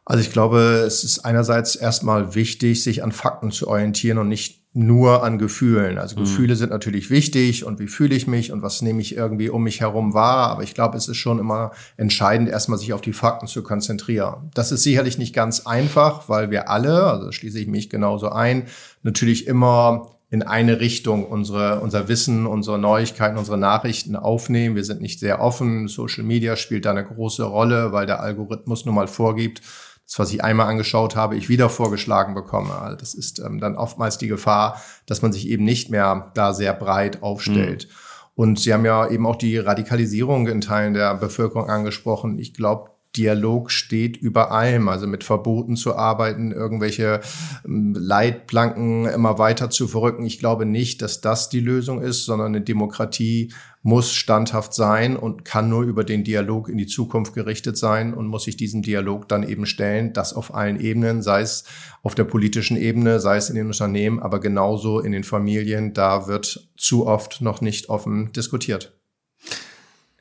Also 0.05 0.21
ich 0.21 0.33
glaube, 0.33 0.85
es 0.87 1.03
ist 1.03 1.21
einerseits 1.21 1.77
erstmal 1.77 2.35
wichtig, 2.35 2.83
sich 2.83 3.03
an 3.03 3.13
Fakten 3.13 3.51
zu 3.51 3.69
orientieren 3.69 4.19
und 4.19 4.29
nicht 4.29 4.65
nur 4.75 5.23
an 5.23 5.39
Gefühlen. 5.39 5.99
Also 5.99 6.17
mhm. 6.17 6.21
Gefühle 6.23 6.57
sind 6.57 6.71
natürlich 6.71 7.09
wichtig 7.09 7.65
und 7.65 7.79
wie 7.79 7.87
fühle 7.87 8.15
ich 8.15 8.27
mich 8.27 8.51
und 8.51 8.61
was 8.61 8.83
nehme 8.83 9.01
ich 9.01 9.17
irgendwie 9.17 9.49
um 9.49 9.63
mich 9.63 9.81
herum 9.81 10.13
wahr. 10.13 10.49
Aber 10.49 10.65
ich 10.65 10.75
glaube, 10.75 10.97
es 10.99 11.09
ist 11.09 11.17
schon 11.17 11.39
immer 11.39 11.71
entscheidend, 11.97 12.49
erstmal 12.49 12.79
sich 12.79 12.93
auf 12.93 13.01
die 13.01 13.13
Fakten 13.13 13.47
zu 13.47 13.63
konzentrieren. 13.63 14.51
Das 14.55 14.73
ist 14.73 14.83
sicherlich 14.83 15.17
nicht 15.17 15.33
ganz 15.33 15.61
einfach, 15.61 16.29
weil 16.29 16.51
wir 16.51 16.69
alle, 16.69 17.05
also 17.05 17.31
schließe 17.31 17.61
ich 17.61 17.69
mich 17.69 17.89
genauso 17.89 18.31
ein, 18.31 18.67
natürlich 19.05 19.47
immer 19.47 20.14
in 20.31 20.43
eine 20.43 20.81
Richtung 20.81 21.27
unsere, 21.27 21.81
unser 21.81 22.09
Wissen, 22.09 22.47
unsere 22.47 22.79
Neuigkeiten, 22.79 23.39
unsere 23.39 23.59
Nachrichten 23.59 24.17
aufnehmen. 24.17 24.75
Wir 24.75 24.85
sind 24.85 25.01
nicht 25.01 25.21
sehr 25.21 25.41
offen. 25.41 25.87
Social 25.89 26.25
Media 26.25 26.57
spielt 26.57 26.87
da 26.87 26.91
eine 26.91 27.05
große 27.05 27.45
Rolle, 27.45 27.93
weil 27.93 28.07
der 28.07 28.21
Algorithmus 28.21 28.85
nun 28.85 28.95
mal 28.95 29.07
vorgibt, 29.07 29.63
das, 30.07 30.19
was 30.19 30.33
ich 30.33 30.45
einmal 30.45 30.67
angeschaut 30.67 31.17
habe, 31.17 31.37
ich 31.37 31.49
wieder 31.49 31.69
vorgeschlagen 31.69 32.35
bekomme. 32.35 32.75
Also 32.75 32.97
das 32.97 33.15
ist 33.15 33.39
ähm, 33.39 33.61
dann 33.61 33.77
oftmals 33.77 34.19
die 34.19 34.29
Gefahr, 34.29 34.83
dass 35.07 35.23
man 35.23 35.33
sich 35.33 35.49
eben 35.49 35.65
nicht 35.65 35.91
mehr 35.91 36.31
da 36.35 36.53
sehr 36.53 36.75
breit 36.75 37.23
aufstellt. 37.23 37.89
Mhm. 37.89 37.95
Und 38.37 38.59
Sie 38.59 38.73
haben 38.73 38.85
ja 38.85 39.09
eben 39.09 39.27
auch 39.27 39.37
die 39.37 39.59
Radikalisierung 39.59 40.49
in 40.49 40.61
Teilen 40.61 40.95
der 40.95 41.15
Bevölkerung 41.15 41.71
angesprochen. 41.71 42.39
Ich 42.39 42.53
glaube, 42.53 42.91
Dialog 43.17 43.71
steht 43.71 44.17
über 44.17 44.51
allem, 44.51 44.89
also 44.89 45.07
mit 45.07 45.25
Verboten 45.25 45.77
zu 45.77 45.97
arbeiten, 45.97 46.53
irgendwelche 46.53 47.21
ähm, 47.65 47.95
Leitplanken 47.97 49.07
immer 49.07 49.39
weiter 49.39 49.71
zu 49.71 49.89
verrücken. 49.89 50.25
Ich 50.25 50.39
glaube 50.39 50.67
nicht, 50.67 51.03
dass 51.03 51.21
das 51.21 51.49
die 51.49 51.61
Lösung 51.61 52.03
ist, 52.03 52.25
sondern 52.25 52.49
eine 52.49 52.61
Demokratie 52.61 53.53
muss 53.83 54.13
standhaft 54.13 54.73
sein 54.73 55.15
und 55.15 55.45
kann 55.45 55.69
nur 55.69 55.83
über 55.83 56.05
den 56.05 56.25
Dialog 56.25 56.71
in 56.71 56.79
die 56.79 56.87
Zukunft 56.87 57.35
gerichtet 57.35 57.77
sein 57.77 58.15
und 58.15 58.27
muss 58.27 58.45
sich 58.45 58.57
diesem 58.57 58.81
Dialog 58.81 59.29
dann 59.29 59.47
eben 59.47 59.67
stellen, 59.67 60.15
das 60.15 60.33
auf 60.33 60.55
allen 60.55 60.81
Ebenen, 60.81 61.21
sei 61.21 61.43
es 61.43 61.65
auf 62.03 62.15
der 62.15 62.25
politischen 62.25 62.79
Ebene, 62.79 63.21
sei 63.21 63.37
es 63.37 63.51
in 63.51 63.57
den 63.57 63.67
Unternehmen, 63.67 64.21
aber 64.21 64.41
genauso 64.41 65.01
in 65.01 65.13
den 65.13 65.23
Familien, 65.23 65.93
da 65.93 66.27
wird 66.27 66.71
zu 66.79 67.07
oft 67.07 67.43
noch 67.43 67.61
nicht 67.61 67.91
offen 67.91 68.33
diskutiert. 68.33 68.95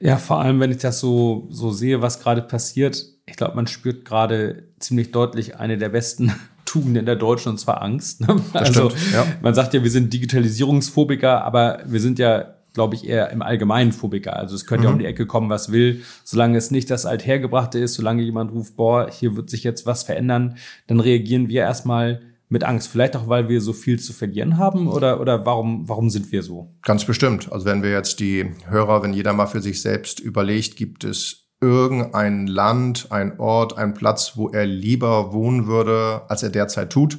Ja, 0.04 0.18
vor 0.18 0.42
allem, 0.42 0.60
wenn 0.60 0.70
ich 0.70 0.80
das 0.80 1.00
so, 1.00 1.48
so 1.50 1.72
sehe, 1.72 2.02
was 2.02 2.20
gerade 2.20 2.42
passiert. 2.42 3.06
Ich 3.26 3.38
glaube, 3.38 3.56
man 3.56 3.68
spürt 3.68 4.04
gerade 4.04 4.68
ziemlich 4.78 5.12
deutlich 5.12 5.56
eine 5.56 5.78
der 5.78 5.90
besten 5.90 6.34
Tugenden 6.66 7.06
der 7.06 7.16
Deutschen, 7.16 7.50
und 7.50 7.58
zwar 7.58 7.82
Angst. 7.82 8.20
Ne? 8.20 8.36
also, 8.52 8.90
stimmt, 8.90 9.14
ja. 9.14 9.26
man 9.42 9.56
sagt 9.56 9.74
ja, 9.74 9.82
wir 9.82 9.90
sind 9.90 10.12
Digitalisierungsphobiker, 10.12 11.46
aber 11.46 11.84
wir 11.86 12.02
sind 12.02 12.20
ja, 12.20 12.56
glaube 12.74 12.96
ich, 12.96 13.08
eher 13.08 13.30
im 13.30 13.42
Allgemeinen 13.42 13.94
Phobiker. 13.94 14.36
Also 14.36 14.56
es 14.56 14.66
könnte 14.66 14.82
mhm. 14.82 14.88
ja 14.88 14.94
um 14.94 15.00
die 15.00 15.06
Ecke 15.06 15.26
kommen, 15.26 15.50
was 15.50 15.72
will. 15.72 16.02
Solange 16.26 16.58
es 16.58 16.70
nicht 16.70 16.92
das 16.92 17.06
Althergebrachte 17.06 17.80
ist, 17.80 17.94
solange 17.94 18.24
jemand 18.24 18.52
ruft, 18.52 18.76
boah, 18.76 19.10
hier 19.10 19.38
wird 19.38 19.50
sich 19.50 19.64
jetzt 19.64 19.86
was 19.86 20.04
verändern, 20.04 20.58
dann 20.88 21.00
reagieren 21.00 21.48
wir 21.48 21.62
erstmal 21.62 22.20
mit 22.54 22.64
Angst? 22.64 22.88
Vielleicht 22.88 23.18
auch, 23.18 23.28
weil 23.28 23.50
wir 23.50 23.60
so 23.60 23.74
viel 23.74 24.00
zu 24.00 24.14
verlieren 24.14 24.58
haben 24.58 24.88
oder, 24.88 25.20
oder 25.20 25.46
warum, 25.46 25.90
warum 25.90 26.10
sind 26.10 26.32
wir 26.32 26.44
so? 26.44 26.74
Ganz 26.84 27.04
bestimmt. 27.04 27.52
Also 27.52 27.66
wenn 27.66 27.84
wir 27.84 27.92
jetzt 27.92 28.22
die 28.22 28.52
Hörer, 28.68 29.04
wenn 29.04 29.12
jeder 29.12 29.34
mal 29.34 29.48
für 29.48 29.62
sich 29.62 29.82
selbst 29.82 30.22
überlegt, 30.22 30.78
gibt 30.78 31.04
es 31.04 31.50
irgendein 31.60 32.48
Land, 32.48 33.08
ein 33.10 33.40
Ort, 33.40 33.78
ein 33.78 33.94
Platz, 33.94 34.34
wo 34.36 34.50
er 34.50 34.66
lieber 34.66 35.34
wohnen 35.34 35.68
würde, 35.68 36.22
als 36.30 36.44
er 36.44 36.50
derzeit 36.50 36.92
tut? 36.92 37.18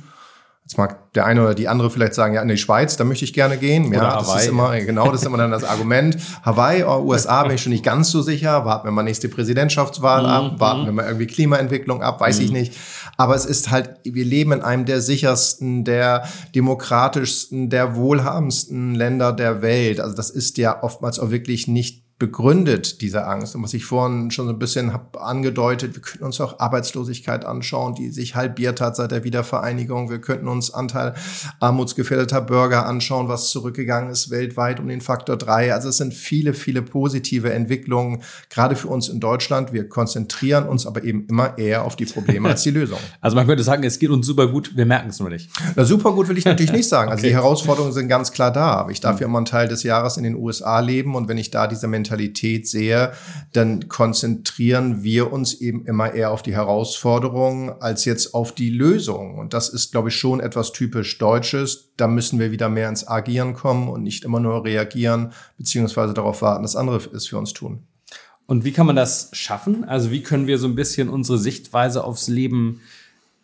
Jetzt 0.64 0.78
mag 0.78 1.12
der 1.12 1.26
eine 1.26 1.42
oder 1.42 1.54
die 1.54 1.68
andere 1.68 1.90
vielleicht 1.90 2.14
sagen, 2.14 2.32
ja, 2.32 2.40
in 2.40 2.48
die 2.48 2.56
Schweiz, 2.56 2.96
da 2.96 3.04
möchte 3.04 3.26
ich 3.26 3.34
gerne 3.34 3.58
gehen. 3.58 3.88
Oder 3.88 3.96
ja, 3.96 4.18
das 4.18 4.28
Hawaii. 4.28 4.40
ist 4.40 4.48
immer, 4.48 4.80
genau, 4.80 5.12
das 5.12 5.20
ist 5.20 5.26
immer 5.26 5.36
dann 5.36 5.50
das 5.50 5.62
Argument. 5.62 6.16
Hawaii 6.42 6.84
oder 6.84 7.02
USA 7.02 7.42
bin 7.42 7.56
ich 7.56 7.62
schon 7.62 7.72
nicht 7.72 7.84
ganz 7.84 8.10
so 8.10 8.22
sicher. 8.22 8.64
Warten 8.64 8.88
wir 8.88 8.90
mal 8.90 9.02
nächste 9.02 9.28
Präsidentschaftswahl 9.28 10.22
mhm. 10.22 10.28
ab, 10.28 10.60
warten 10.60 10.86
wir 10.86 10.92
mal 10.92 11.04
irgendwie 11.04 11.26
Klimaentwicklung 11.26 12.02
ab, 12.02 12.18
weiß 12.18 12.38
mhm. 12.38 12.44
ich 12.46 12.52
nicht. 12.52 12.74
Aber 13.18 13.34
es 13.34 13.44
ist 13.44 13.70
halt, 13.70 14.00
wir 14.04 14.24
leben 14.24 14.52
in 14.52 14.62
einem 14.62 14.86
der 14.86 15.02
sichersten, 15.02 15.84
der 15.84 16.26
demokratischsten, 16.54 17.68
der 17.68 17.94
wohlhabendsten 17.94 18.94
Länder 18.94 19.34
der 19.34 19.60
Welt. 19.60 20.00
Also 20.00 20.16
das 20.16 20.30
ist 20.30 20.56
ja 20.56 20.82
oftmals 20.82 21.18
auch 21.18 21.28
wirklich 21.28 21.68
nicht 21.68 22.03
begründet, 22.16 23.00
diese 23.00 23.26
Angst. 23.26 23.56
Und 23.56 23.64
was 23.64 23.74
ich 23.74 23.84
vorhin 23.84 24.30
schon 24.30 24.46
so 24.46 24.52
ein 24.52 24.58
bisschen 24.60 24.92
habe 24.92 25.20
angedeutet, 25.20 25.96
wir 25.96 26.02
könnten 26.02 26.24
uns 26.24 26.40
auch 26.40 26.60
Arbeitslosigkeit 26.60 27.44
anschauen, 27.44 27.96
die 27.96 28.10
sich 28.10 28.36
halbiert 28.36 28.80
hat 28.80 28.94
seit 28.94 29.10
der 29.10 29.24
Wiedervereinigung. 29.24 30.10
Wir 30.10 30.20
könnten 30.20 30.46
uns 30.46 30.72
Anteil 30.72 31.14
armutsgefährdeter 31.58 32.40
Bürger 32.40 32.86
anschauen, 32.86 33.26
was 33.26 33.50
zurückgegangen 33.50 34.10
ist 34.10 34.30
weltweit 34.30 34.78
um 34.78 34.86
den 34.86 35.00
Faktor 35.00 35.36
drei. 35.36 35.74
Also 35.74 35.88
es 35.88 35.96
sind 35.96 36.14
viele, 36.14 36.54
viele 36.54 36.82
positive 36.82 37.52
Entwicklungen, 37.52 38.22
gerade 38.48 38.76
für 38.76 38.88
uns 38.88 39.08
in 39.08 39.18
Deutschland. 39.18 39.72
Wir 39.72 39.88
konzentrieren 39.88 40.68
uns 40.68 40.86
aber 40.86 41.02
eben 41.02 41.26
immer 41.26 41.58
eher 41.58 41.84
auf 41.84 41.96
die 41.96 42.06
Probleme 42.06 42.48
als 42.48 42.62
die 42.62 42.70
Lösung. 42.74 42.98
Also 43.20 43.34
man 43.34 43.48
könnte 43.48 43.64
sagen, 43.64 43.82
es 43.82 43.98
geht 43.98 44.10
uns 44.10 44.24
super 44.24 44.46
gut, 44.46 44.76
wir 44.76 44.86
merken 44.86 45.10
es 45.10 45.18
nur 45.18 45.30
nicht. 45.30 45.50
Na, 45.74 45.84
super 45.84 46.12
gut 46.12 46.28
will 46.28 46.38
ich 46.38 46.44
natürlich 46.44 46.72
nicht 46.72 46.88
sagen. 46.88 47.10
Also 47.10 47.22
okay. 47.22 47.30
die 47.30 47.34
Herausforderungen 47.34 47.92
sind 47.92 48.06
ganz 48.06 48.30
klar 48.30 48.52
da. 48.52 48.74
Aber 48.74 48.92
ich 48.92 49.00
darf 49.00 49.18
ja 49.18 49.26
immer 49.26 49.38
einen 49.38 49.46
Teil 49.46 49.66
des 49.66 49.82
Jahres 49.82 50.16
in 50.16 50.22
den 50.22 50.36
USA 50.36 50.78
leben 50.78 51.16
und 51.16 51.28
wenn 51.28 51.38
ich 51.38 51.50
da 51.50 51.66
diese 51.66 51.88
Mentalität 51.88 52.03
Mentalität 52.04 52.68
sehe, 52.68 53.12
dann 53.52 53.88
konzentrieren 53.88 55.02
wir 55.02 55.32
uns 55.32 55.54
eben 55.54 55.86
immer 55.86 56.12
eher 56.12 56.30
auf 56.30 56.42
die 56.42 56.54
Herausforderungen 56.54 57.70
als 57.80 58.04
jetzt 58.04 58.34
auf 58.34 58.52
die 58.52 58.70
Lösung. 58.70 59.38
Und 59.38 59.54
das 59.54 59.70
ist, 59.70 59.92
glaube 59.92 60.10
ich, 60.10 60.16
schon 60.16 60.40
etwas 60.40 60.72
typisch 60.72 61.16
Deutsches. 61.18 61.92
Da 61.96 62.06
müssen 62.06 62.38
wir 62.38 62.50
wieder 62.50 62.68
mehr 62.68 62.90
ins 62.90 63.08
Agieren 63.08 63.54
kommen 63.54 63.88
und 63.88 64.02
nicht 64.02 64.24
immer 64.24 64.40
nur 64.40 64.64
reagieren, 64.64 65.32
beziehungsweise 65.56 66.12
darauf 66.12 66.42
warten, 66.42 66.62
dass 66.62 66.76
andere 66.76 67.00
es 67.14 67.26
für 67.26 67.38
uns 67.38 67.54
tun. 67.54 67.84
Und 68.46 68.66
wie 68.66 68.72
kann 68.72 68.86
man 68.86 68.96
das 68.96 69.30
schaffen? 69.32 69.84
Also 69.84 70.10
wie 70.10 70.22
können 70.22 70.46
wir 70.46 70.58
so 70.58 70.68
ein 70.68 70.74
bisschen 70.74 71.08
unsere 71.08 71.38
Sichtweise 71.38 72.04
aufs 72.04 72.28
Leben 72.28 72.82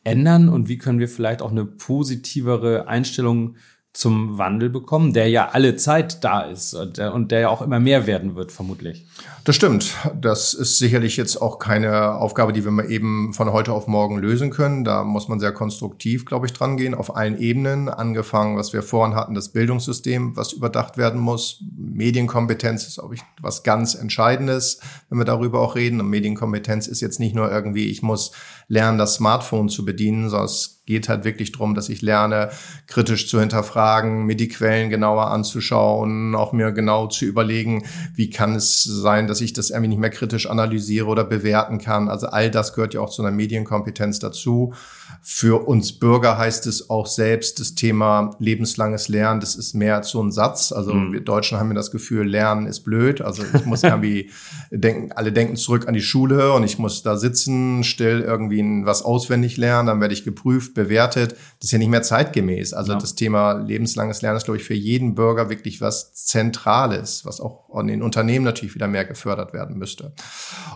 ändern 0.05 0.51
und 0.51 0.69
wie 0.69 0.77
können 0.77 0.99
wir 0.99 1.09
vielleicht 1.09 1.41
auch 1.41 1.51
eine 1.51 1.65
positivere 1.65 2.87
Einstellung 2.87 3.57
zum 3.93 4.39
Wandel 4.39 4.71
bekommen, 4.71 5.13
der 5.13 5.29
ja 5.29 5.49
alle 5.49 5.75
Zeit 5.75 6.23
da 6.23 6.43
ist 6.43 6.75
und 6.75 6.97
der, 6.97 7.13
und 7.13 7.33
der 7.33 7.41
ja 7.41 7.49
auch 7.49 7.61
immer 7.61 7.81
mehr 7.81 8.07
werden 8.07 8.37
wird, 8.37 8.53
vermutlich. 8.53 9.05
Das 9.45 9.57
stimmt. 9.57 9.97
Das 10.21 10.55
ist 10.55 10.79
sicherlich 10.79 11.17
jetzt 11.17 11.37
auch 11.43 11.59
keine 11.59 12.15
Aufgabe, 12.15 12.53
die 12.53 12.65
wir 12.65 12.71
mal 12.71 12.89
eben 12.89 13.35
von 13.35 13.53
heute 13.53 13.73
auf 13.73 13.89
morgen 13.89 14.19
lösen 14.19 14.51
können. 14.51 14.85
Da 14.85 15.03
muss 15.03 15.27
man 15.27 15.41
sehr 15.41 15.53
konstruktiv, 15.53 16.25
glaube 16.25 16.47
ich, 16.47 16.53
dran 16.53 16.77
gehen, 16.77 16.95
auf 16.95 17.17
allen 17.17 17.37
Ebenen. 17.39 17.89
Angefangen, 17.89 18.57
was 18.57 18.73
wir 18.73 18.83
vorhin 18.83 19.17
hatten, 19.17 19.35
das 19.35 19.49
Bildungssystem, 19.49 20.37
was 20.37 20.53
überdacht 20.53 20.97
werden 20.97 21.21
muss. 21.21 21.65
Medienkompetenz 21.77 22.87
ist, 22.87 22.99
glaube 22.99 23.17
ich, 23.17 23.23
was 23.41 23.65
ganz 23.65 23.97
Entscheidendes, 23.97 24.81
wenn 25.09 25.19
wir 25.19 25.25
darüber 25.25 25.61
auch 25.61 25.75
reden. 25.75 26.01
Und 26.01 26.11
Medienkompetenz 26.11 26.87
ist 26.87 27.01
jetzt 27.01 27.19
nicht 27.19 27.35
nur 27.35 27.51
irgendwie, 27.51 27.91
ich 27.91 28.03
muss 28.03 28.31
lernen, 28.69 28.99
das 28.99 29.15
Smartphone 29.15 29.69
zu 29.69 29.85
bedienen, 29.85 30.29
sondern 30.29 30.47
es 30.47 30.80
geht 30.91 31.09
halt 31.09 31.25
wirklich 31.25 31.53
darum, 31.53 31.75
dass 31.75 31.89
ich 31.89 32.03
lerne, 32.03 32.51
kritisch 32.87 33.29
zu 33.29 33.39
hinterfragen, 33.39 34.27
mir 34.27 34.37
die 34.37 34.49
Quellen 34.49 34.91
genauer 34.91 35.31
anzuschauen, 35.31 36.35
auch 36.35 36.53
mir 36.53 36.73
genau 36.73 37.07
zu 37.07 37.25
überlegen, 37.25 37.85
wie 38.15 38.29
kann 38.29 38.57
es 38.57 38.83
sein, 38.83 39.29
dass 39.29 39.41
ich 39.41 39.53
das 39.53 39.71
irgendwie 39.71 39.89
nicht 39.89 40.01
mehr 40.01 40.11
kritisch 40.11 40.51
analysiere 40.51 41.07
oder 41.07 41.25
bewerten 41.25 41.79
kann. 41.79 42.09
Also 42.09 42.27
all 42.27 42.51
das 42.51 42.75
gehört 42.75 42.95
ja 42.95 43.01
auch 43.01 43.11
zu 43.11 43.23
einer 43.23 43.31
Medienkompetenz 43.31 44.19
dazu. 44.19 44.75
Für 45.23 45.69
uns 45.69 45.93
Bürger 45.93 46.39
heißt 46.39 46.67
es 46.67 46.89
auch 46.89 47.07
selbst 47.07 47.61
das 47.61 47.75
Thema 47.75 48.35
lebenslanges 48.39 49.09
Lernen. 49.09 49.41
Das 49.41 49.55
ist 49.55 49.75
mehr 49.75 49.97
als 49.97 50.09
so 50.09 50.23
ein 50.23 50.33
Satz. 50.33 50.73
Also 50.73 50.95
mhm. 50.95 51.13
wir 51.13 51.21
Deutschen 51.21 51.59
haben 51.59 51.69
ja 51.69 51.75
das 51.75 51.91
Gefühl, 51.91 52.27
Lernen 52.27 52.67
ist 52.67 52.81
blöd. 52.81 53.21
Also 53.21 53.43
ich 53.55 53.67
muss 53.67 53.83
irgendwie 53.83 54.31
denken, 54.71 55.13
alle 55.13 55.33
denken 55.33 55.57
zurück 55.57 55.87
an 55.89 55.95
die 55.95 56.01
Schule 56.01 56.53
und 56.53 56.65
ich 56.65 56.79
muss 56.79 57.03
da 57.03 57.17
sitzen, 57.17 57.85
still 57.85 58.21
irgendwie 58.21 58.61
was 58.85 59.03
auswendig 59.03 59.57
lernen, 59.57 59.87
dann 59.87 60.01
werde 60.01 60.15
ich 60.15 60.25
geprüft, 60.25 60.75
bewertet. 60.85 61.33
Das 61.33 61.65
ist 61.67 61.73
ja 61.73 61.79
nicht 61.79 61.91
mehr 61.91 62.03
zeitgemäß. 62.03 62.73
Also 62.73 62.93
ja. 62.93 62.99
das 62.99 63.15
Thema 63.15 63.53
lebenslanges 63.53 64.23
Lernen 64.23 64.37
ist, 64.37 64.45
glaube 64.45 64.59
ich, 64.59 64.65
für 64.65 64.75
jeden 64.75 65.15
Bürger 65.15 65.51
wirklich 65.51 65.81
was 65.81 66.15
Zentrales, 66.15 67.25
was 67.25 67.41
auch 67.41 67.69
an 67.75 67.87
den 67.87 68.03
Unternehmen 68.03 68.45
natürlich 68.45 68.75
wieder 68.75 68.89
mehr 68.89 69.05
gefördert 69.05 69.53
werden 69.53 69.77
müsste. 69.79 70.13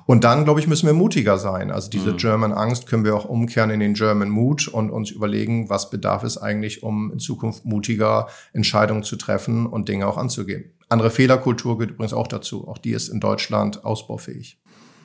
Und 0.06 0.24
dann, 0.24 0.44
glaube 0.44 0.60
ich, 0.60 0.66
müssen 0.66 0.86
wir 0.86 0.92
mutiger 0.92 1.38
sein. 1.38 1.70
Also 1.70 1.88
diese 1.90 2.12
mhm. 2.12 2.16
German 2.18 2.52
Angst 2.52 2.86
können 2.86 3.04
wir 3.04 3.16
auch 3.16 3.24
umkehren 3.24 3.70
in 3.70 3.80
den 3.80 3.94
German 3.94 4.28
Mut 4.28 4.68
und 4.68 4.90
uns 4.90 5.10
überlegen, 5.10 5.70
was 5.70 5.90
bedarf 5.90 6.22
es 6.22 6.36
eigentlich, 6.36 6.82
um 6.82 7.12
in 7.12 7.18
Zukunft 7.18 7.64
mutiger 7.64 8.28
Entscheidungen 8.52 9.02
zu 9.02 9.16
treffen 9.16 9.66
und 9.66 9.88
Dinge 9.88 10.06
auch 10.06 10.18
anzugehen. 10.18 10.72
Andere 10.88 11.10
Fehlerkultur 11.10 11.78
gehört 11.78 11.92
übrigens 11.92 12.12
auch 12.12 12.28
dazu. 12.28 12.68
Auch 12.68 12.78
die 12.78 12.92
ist 12.92 13.08
in 13.08 13.20
Deutschland 13.20 13.84
ausbaufähig. 13.84 14.58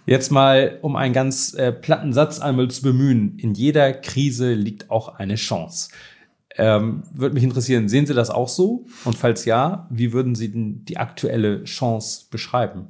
Jetzt 0.06 0.32
mal, 0.32 0.80
um 0.82 0.96
einen 0.96 1.14
ganz 1.14 1.54
äh, 1.54 1.72
platten 1.72 2.14
Satz 2.14 2.40
einmal 2.40 2.70
zu 2.70 2.82
bemühen. 2.82 3.38
In 3.38 3.54
jeder 3.54 3.94
Krise 3.94 4.54
liegt 4.54 4.90
auch 4.90 5.16
eine 5.20 5.36
Chance. 5.36 5.90
Ähm, 6.58 7.04
Würde 7.14 7.36
mich 7.36 7.44
interessieren, 7.44 7.88
sehen 7.88 8.06
Sie 8.06 8.14
das 8.14 8.30
auch 8.30 8.50
so? 8.50 8.86
Und 9.06 9.16
falls 9.16 9.46
ja, 9.46 9.88
wie 9.92 10.12
würden 10.12 10.36
Sie 10.36 10.52
denn 10.52 10.84
die 10.84 10.98
aktuelle 10.98 11.64
Chance 11.64 12.26
beschreiben? 12.30 12.88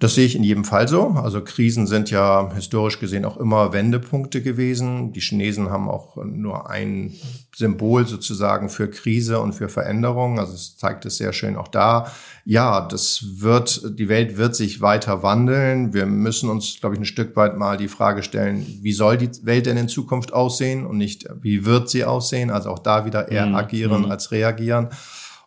Das 0.00 0.14
sehe 0.14 0.26
ich 0.26 0.36
in 0.36 0.42
jedem 0.44 0.64
Fall 0.64 0.86
so. 0.86 1.08
Also 1.08 1.42
Krisen 1.42 1.86
sind 1.86 2.10
ja 2.10 2.52
historisch 2.52 2.98
gesehen 2.98 3.24
auch 3.24 3.38
immer 3.38 3.72
Wendepunkte 3.72 4.42
gewesen. 4.42 5.12
Die 5.12 5.20
Chinesen 5.20 5.70
haben 5.70 5.88
auch 5.88 6.16
nur 6.24 6.68
ein 6.68 7.14
Symbol 7.56 8.06
sozusagen 8.06 8.68
für 8.68 8.90
Krise 8.90 9.40
und 9.40 9.54
für 9.54 9.70
Veränderung. 9.70 10.38
Also 10.38 10.52
es 10.52 10.76
zeigt 10.76 11.06
es 11.06 11.16
sehr 11.16 11.32
schön 11.32 11.56
auch 11.56 11.68
da. 11.68 12.12
Ja, 12.44 12.86
das 12.86 13.24
wird, 13.40 13.98
die 13.98 14.10
Welt 14.10 14.36
wird 14.36 14.54
sich 14.54 14.82
weiter 14.82 15.22
wandeln. 15.22 15.94
Wir 15.94 16.04
müssen 16.04 16.50
uns, 16.50 16.78
glaube 16.78 16.96
ich, 16.96 17.00
ein 17.00 17.06
Stück 17.06 17.34
weit 17.34 17.56
mal 17.56 17.78
die 17.78 17.88
Frage 17.88 18.22
stellen, 18.22 18.66
wie 18.82 18.92
soll 18.92 19.16
die 19.16 19.30
Welt 19.46 19.64
denn 19.64 19.78
in 19.78 19.88
Zukunft 19.88 20.34
aussehen 20.34 20.84
und 20.84 20.98
nicht, 20.98 21.30
wie 21.40 21.64
wird 21.64 21.88
sie 21.88 22.04
aussehen? 22.04 22.50
Also 22.50 22.68
auch 22.68 22.78
da 22.78 23.06
wieder 23.06 23.30
eher 23.30 23.46
mhm. 23.46 23.54
agieren 23.54 24.02
mhm. 24.02 24.10
als 24.10 24.32
reagieren. 24.32 24.90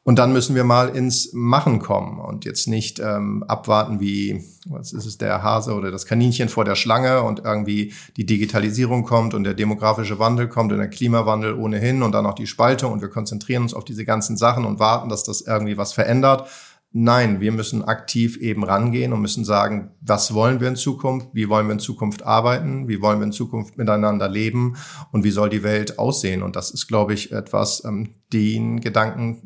Und 0.09 0.17
dann 0.17 0.33
müssen 0.33 0.55
wir 0.55 0.63
mal 0.63 0.89
ins 0.89 1.33
Machen 1.33 1.77
kommen 1.77 2.19
und 2.19 2.43
jetzt 2.43 2.67
nicht 2.67 2.97
ähm, 2.97 3.43
abwarten 3.43 3.99
wie, 3.99 4.43
was 4.65 4.91
ist 4.91 5.05
es, 5.05 5.19
der 5.19 5.43
Hase 5.43 5.75
oder 5.75 5.91
das 5.91 6.07
Kaninchen 6.07 6.49
vor 6.49 6.65
der 6.65 6.73
Schlange 6.73 7.21
und 7.21 7.41
irgendwie 7.45 7.93
die 8.17 8.25
Digitalisierung 8.25 9.03
kommt 9.03 9.35
und 9.35 9.43
der 9.43 9.53
demografische 9.53 10.17
Wandel 10.17 10.47
kommt 10.47 10.71
und 10.71 10.79
der 10.79 10.89
Klimawandel 10.89 11.53
ohnehin 11.53 12.01
und 12.01 12.13
dann 12.13 12.25
auch 12.25 12.33
die 12.33 12.47
Spaltung 12.47 12.91
und 12.91 13.01
wir 13.03 13.09
konzentrieren 13.09 13.61
uns 13.61 13.75
auf 13.75 13.85
diese 13.85 14.03
ganzen 14.03 14.35
Sachen 14.35 14.65
und 14.65 14.79
warten, 14.79 15.09
dass 15.09 15.23
das 15.23 15.41
irgendwie 15.41 15.77
was 15.77 15.93
verändert. 15.93 16.49
Nein, 16.91 17.39
wir 17.39 17.51
müssen 17.51 17.83
aktiv 17.83 18.37
eben 18.37 18.63
rangehen 18.63 19.13
und 19.13 19.21
müssen 19.21 19.45
sagen, 19.45 19.91
was 20.01 20.33
wollen 20.33 20.59
wir 20.59 20.69
in 20.69 20.75
Zukunft, 20.75 21.27
wie 21.33 21.49
wollen 21.49 21.67
wir 21.67 21.73
in 21.73 21.79
Zukunft 21.79 22.23
arbeiten, 22.23 22.87
wie 22.87 22.99
wollen 22.99 23.19
wir 23.19 23.25
in 23.25 23.31
Zukunft 23.31 23.77
miteinander 23.77 24.27
leben? 24.27 24.75
Und 25.11 25.23
wie 25.23 25.29
soll 25.29 25.49
die 25.49 25.61
Welt 25.61 25.99
aussehen. 25.99 26.41
Und 26.41 26.55
das 26.55 26.71
ist, 26.71 26.87
glaube 26.87 27.13
ich, 27.13 27.31
etwas, 27.31 27.85
ähm, 27.85 28.15
den 28.33 28.81
Gedanken 28.81 29.43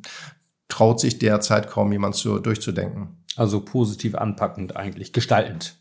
traut 0.73 0.99
sich 0.99 1.19
derzeit 1.19 1.69
kaum 1.69 1.91
jemand 1.91 2.15
zu, 2.15 2.39
durchzudenken. 2.39 3.09
Also 3.35 3.63
positiv 3.63 4.15
anpackend 4.15 4.75
eigentlich, 4.75 5.13
gestaltend. 5.13 5.75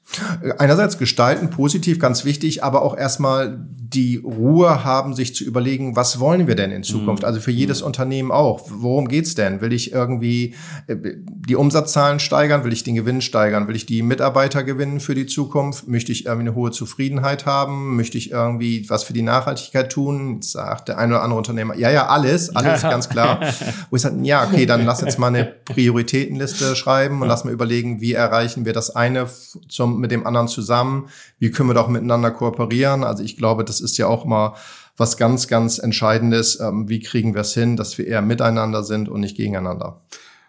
Einerseits 0.59 0.99
gestalten, 0.99 1.51
positiv, 1.51 1.99
ganz 1.99 2.25
wichtig, 2.25 2.63
aber 2.63 2.83
auch 2.83 2.97
erstmal 2.97 3.59
die 3.95 4.17
Ruhe 4.17 4.85
haben, 4.85 5.15
sich 5.15 5.35
zu 5.35 5.45
überlegen, 5.45 5.97
was 5.97 6.19
wollen 6.19 6.47
wir 6.47 6.55
denn 6.55 6.71
in 6.71 6.83
Zukunft? 6.83 7.23
Mhm. 7.23 7.27
Also 7.27 7.41
für 7.41 7.51
jedes 7.51 7.81
mhm. 7.81 7.87
Unternehmen 7.87 8.31
auch. 8.31 8.67
Worum 8.69 9.09
geht's 9.09 9.35
denn? 9.35 9.61
Will 9.61 9.73
ich 9.73 9.93
irgendwie 9.93 10.55
äh, 10.87 10.97
die 10.97 11.57
Umsatzzahlen 11.57 12.19
steigern? 12.19 12.65
Will 12.65 12.73
ich 12.73 12.85
den 12.85 12.95
Gewinn 12.95 13.21
steigern? 13.21 13.69
Will 13.69 13.77
ich 13.77 13.87
die 13.87 14.03
Mitarbeiter 14.03 14.65
gewinnen 14.65 15.01
für 15.01 15.15
die 15.15 15.27
Zukunft? 15.27 15.89
Möchte 15.89 16.13
ich 16.13 16.27
irgendwie 16.27 16.49
eine 16.49 16.55
hohe 16.55 16.71
Zufriedenheit 16.71 17.47
haben? 17.47 17.97
Möchte 17.97 18.19
ich 18.19 18.31
irgendwie 18.31 18.89
was 18.89 19.05
für 19.05 19.13
die 19.13 19.23
Nachhaltigkeit 19.23 19.93
tun? 19.93 20.37
Jetzt 20.37 20.53
sagt 20.53 20.89
der 20.89 20.99
eine 20.99 21.15
oder 21.15 21.23
andere 21.23 21.39
Unternehmer, 21.39 21.77
ja, 21.77 21.91
ja, 21.91 22.07
alles, 22.07 22.55
alles 22.55 22.83
ganz 22.83 23.09
klar. 23.09 23.41
Wo 23.91 23.97
ich 23.97 24.03
sage, 24.03 24.17
ja, 24.23 24.45
okay, 24.45 24.67
dann 24.67 24.85
lass 24.85 25.01
jetzt 25.01 25.19
mal 25.19 25.29
eine 25.29 25.45
Prioritätenliste 25.45 26.77
schreiben 26.77 27.21
und 27.23 27.29
lass 27.29 27.45
mal 27.45 27.53
überlegen, 27.53 28.01
wie 28.01 28.15
erreichen 28.15 28.65
wir 28.65 28.73
das 28.73 28.95
eine 28.95 29.27
zum 29.69 30.02
mit 30.03 30.11
dem 30.11 30.27
anderen 30.27 30.49
zusammen? 30.49 31.09
Wie 31.39 31.51
können 31.51 31.71
wir 31.71 31.75
doch 31.75 31.89
miteinander 31.89 32.31
kooperieren? 32.31 33.05
Also 33.05 33.23
ich 33.23 33.39
glaube, 33.39 33.65
das 33.65 33.81
ist 33.81 33.97
ja 33.97 34.07
auch 34.07 34.27
mal 34.27 34.55
was 34.97 35.17
ganz, 35.17 35.49
ganz 35.49 35.79
Entscheidendes. 35.79 36.61
Ähm, 36.61 36.89
wie 36.89 37.01
kriegen 37.01 37.35
wir 37.35 37.41
es 37.41 37.55
hin, 37.55 37.77
dass 37.77 37.97
wir 37.97 38.07
eher 38.07 38.21
miteinander 38.21 38.83
sind 38.83 39.09
und 39.09 39.21
nicht 39.21 39.37
gegeneinander? 39.37 40.03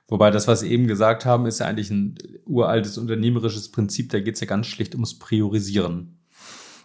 Wobei 0.08 0.32
das, 0.32 0.48
was 0.48 0.60
Sie 0.60 0.70
eben 0.70 0.88
gesagt 0.88 1.26
haben, 1.26 1.46
ist 1.46 1.60
ja 1.60 1.66
eigentlich 1.66 1.90
ein 1.90 2.18
uraltes 2.46 2.98
unternehmerisches 2.98 3.72
Prinzip. 3.72 4.12
Da 4.12 4.20
geht 4.20 4.36
es 4.36 4.42
ja 4.42 4.48
ganz 4.48 4.68
schlicht 4.68 4.94
ums 4.96 5.18
Priorisieren. 5.18 6.20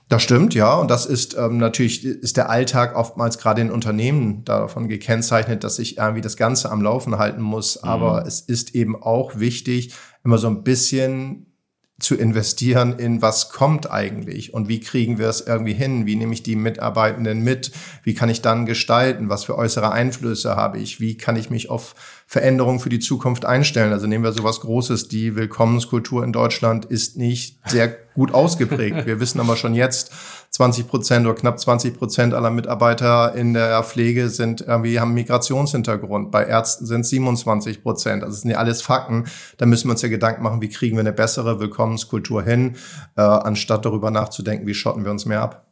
Das 0.09 0.23
stimmt, 0.23 0.55
ja. 0.55 0.75
Und 0.75 0.91
das 0.91 1.05
ist 1.05 1.37
ähm, 1.37 1.59
natürlich, 1.59 2.05
ist 2.05 2.39
der 2.39 2.49
Alltag 2.49 2.97
oftmals 2.97 3.37
gerade 3.37 3.61
in 3.61 3.71
Unternehmen 3.71 4.45
davon 4.45 4.89
gekennzeichnet, 4.89 5.65
dass 5.65 5.79
ich 5.79 5.99
irgendwie 5.99 6.23
das 6.23 6.39
Ganze 6.39 6.71
am 6.71 6.81
Laufen 6.81 7.19
halten 7.19 7.43
muss. 7.43 7.83
Mhm. 7.83 7.89
Aber 7.89 8.27
es 8.27 8.41
ist 8.41 8.75
eben 8.75 8.97
auch 8.97 9.39
wichtig, 9.39 9.95
immer 10.25 10.39
so 10.39 10.49
ein 10.49 10.63
bisschen 10.63 11.48
zu 12.01 12.15
investieren 12.15 12.97
in 12.99 13.23
was 13.23 13.51
kommt 13.51 13.91
eigentlich 13.91 14.55
und 14.55 14.69
wie 14.69 14.79
kriegen 14.79 15.19
wir 15.19 15.29
es 15.29 15.41
irgendwie 15.41 15.73
hin, 15.73 16.07
wie 16.07 16.15
nehme 16.15 16.33
ich 16.33 16.45
die 16.45 16.55
Mitarbeitenden 16.55 17.43
mit, 17.43 17.73
wie 18.05 18.15
kann 18.15 18.29
ich 18.29 18.41
dann 18.41 18.67
gestalten, 18.67 19.29
was 19.29 19.45
für 19.45 19.59
äußere 19.59 19.91
Einflüsse 19.91 20.55
habe 20.55 20.79
ich, 20.79 21.01
wie 21.01 21.17
kann 21.17 21.35
ich 21.35 21.51
mich 21.51 21.71
auf 21.71 21.97
Veränderungen 22.27 22.79
für 22.79 22.89
die 22.89 23.01
Zukunft 23.01 23.45
einstellen. 23.45 23.93
Also 23.93 24.07
nehmen 24.07 24.23
wir 24.23 24.33
sowas 24.33 24.61
Großes, 24.61 25.09
die 25.09 25.35
Willkommenskultur 25.35 26.23
in 26.23 26.33
Deutschland 26.33 26.85
ist 26.85 27.17
nicht 27.17 27.59
sehr 27.67 27.89
gut 28.15 28.33
ausgeprägt. 28.33 29.07
Wir 29.07 29.19
wissen 29.19 29.41
aber 29.41 29.57
schon 29.57 29.75
jetzt, 29.75 30.13
20 30.59 30.89
Prozent 30.89 31.25
oder 31.25 31.37
knapp 31.37 31.61
20 31.61 31.97
Prozent 31.97 32.35
aller 32.35 32.51
Mitarbeiter 32.51 33.33
in 33.37 33.55
der 33.55 33.81
Pflege 33.85 34.29
sind 34.29 34.61
irgendwie 34.61 34.99
haben 34.99 35.15
Migrationshintergrund. 35.15 36.33
Bei 36.33 36.47
Ärzten 36.47 36.85
sind 36.85 37.03
es 37.03 37.11
27 37.11 37.81
Prozent. 37.81 38.25
Also 38.25 38.35
das 38.35 38.43
sind 38.43 38.51
ja 38.51 38.57
alles 38.57 38.83
Fakten. 38.83 39.27
Da 39.59 39.67
müssen 39.67 39.87
wir 39.87 39.93
uns 39.93 40.03
ja 40.03 40.09
Gedanken 40.09 40.43
machen, 40.43 40.61
wie 40.61 40.69
kriegen 40.69 40.97
wir 40.97 41.01
eine 41.03 41.13
bessere 41.13 41.61
Willkommenskultur 41.61 42.43
hin, 42.43 42.75
äh, 43.17 43.21
anstatt 43.21 43.85
darüber 43.85 44.11
nachzudenken, 44.11 44.67
wie 44.67 44.75
schotten 44.75 45.05
wir 45.05 45.13
uns 45.13 45.27
mehr 45.27 45.43
ab. 45.43 45.65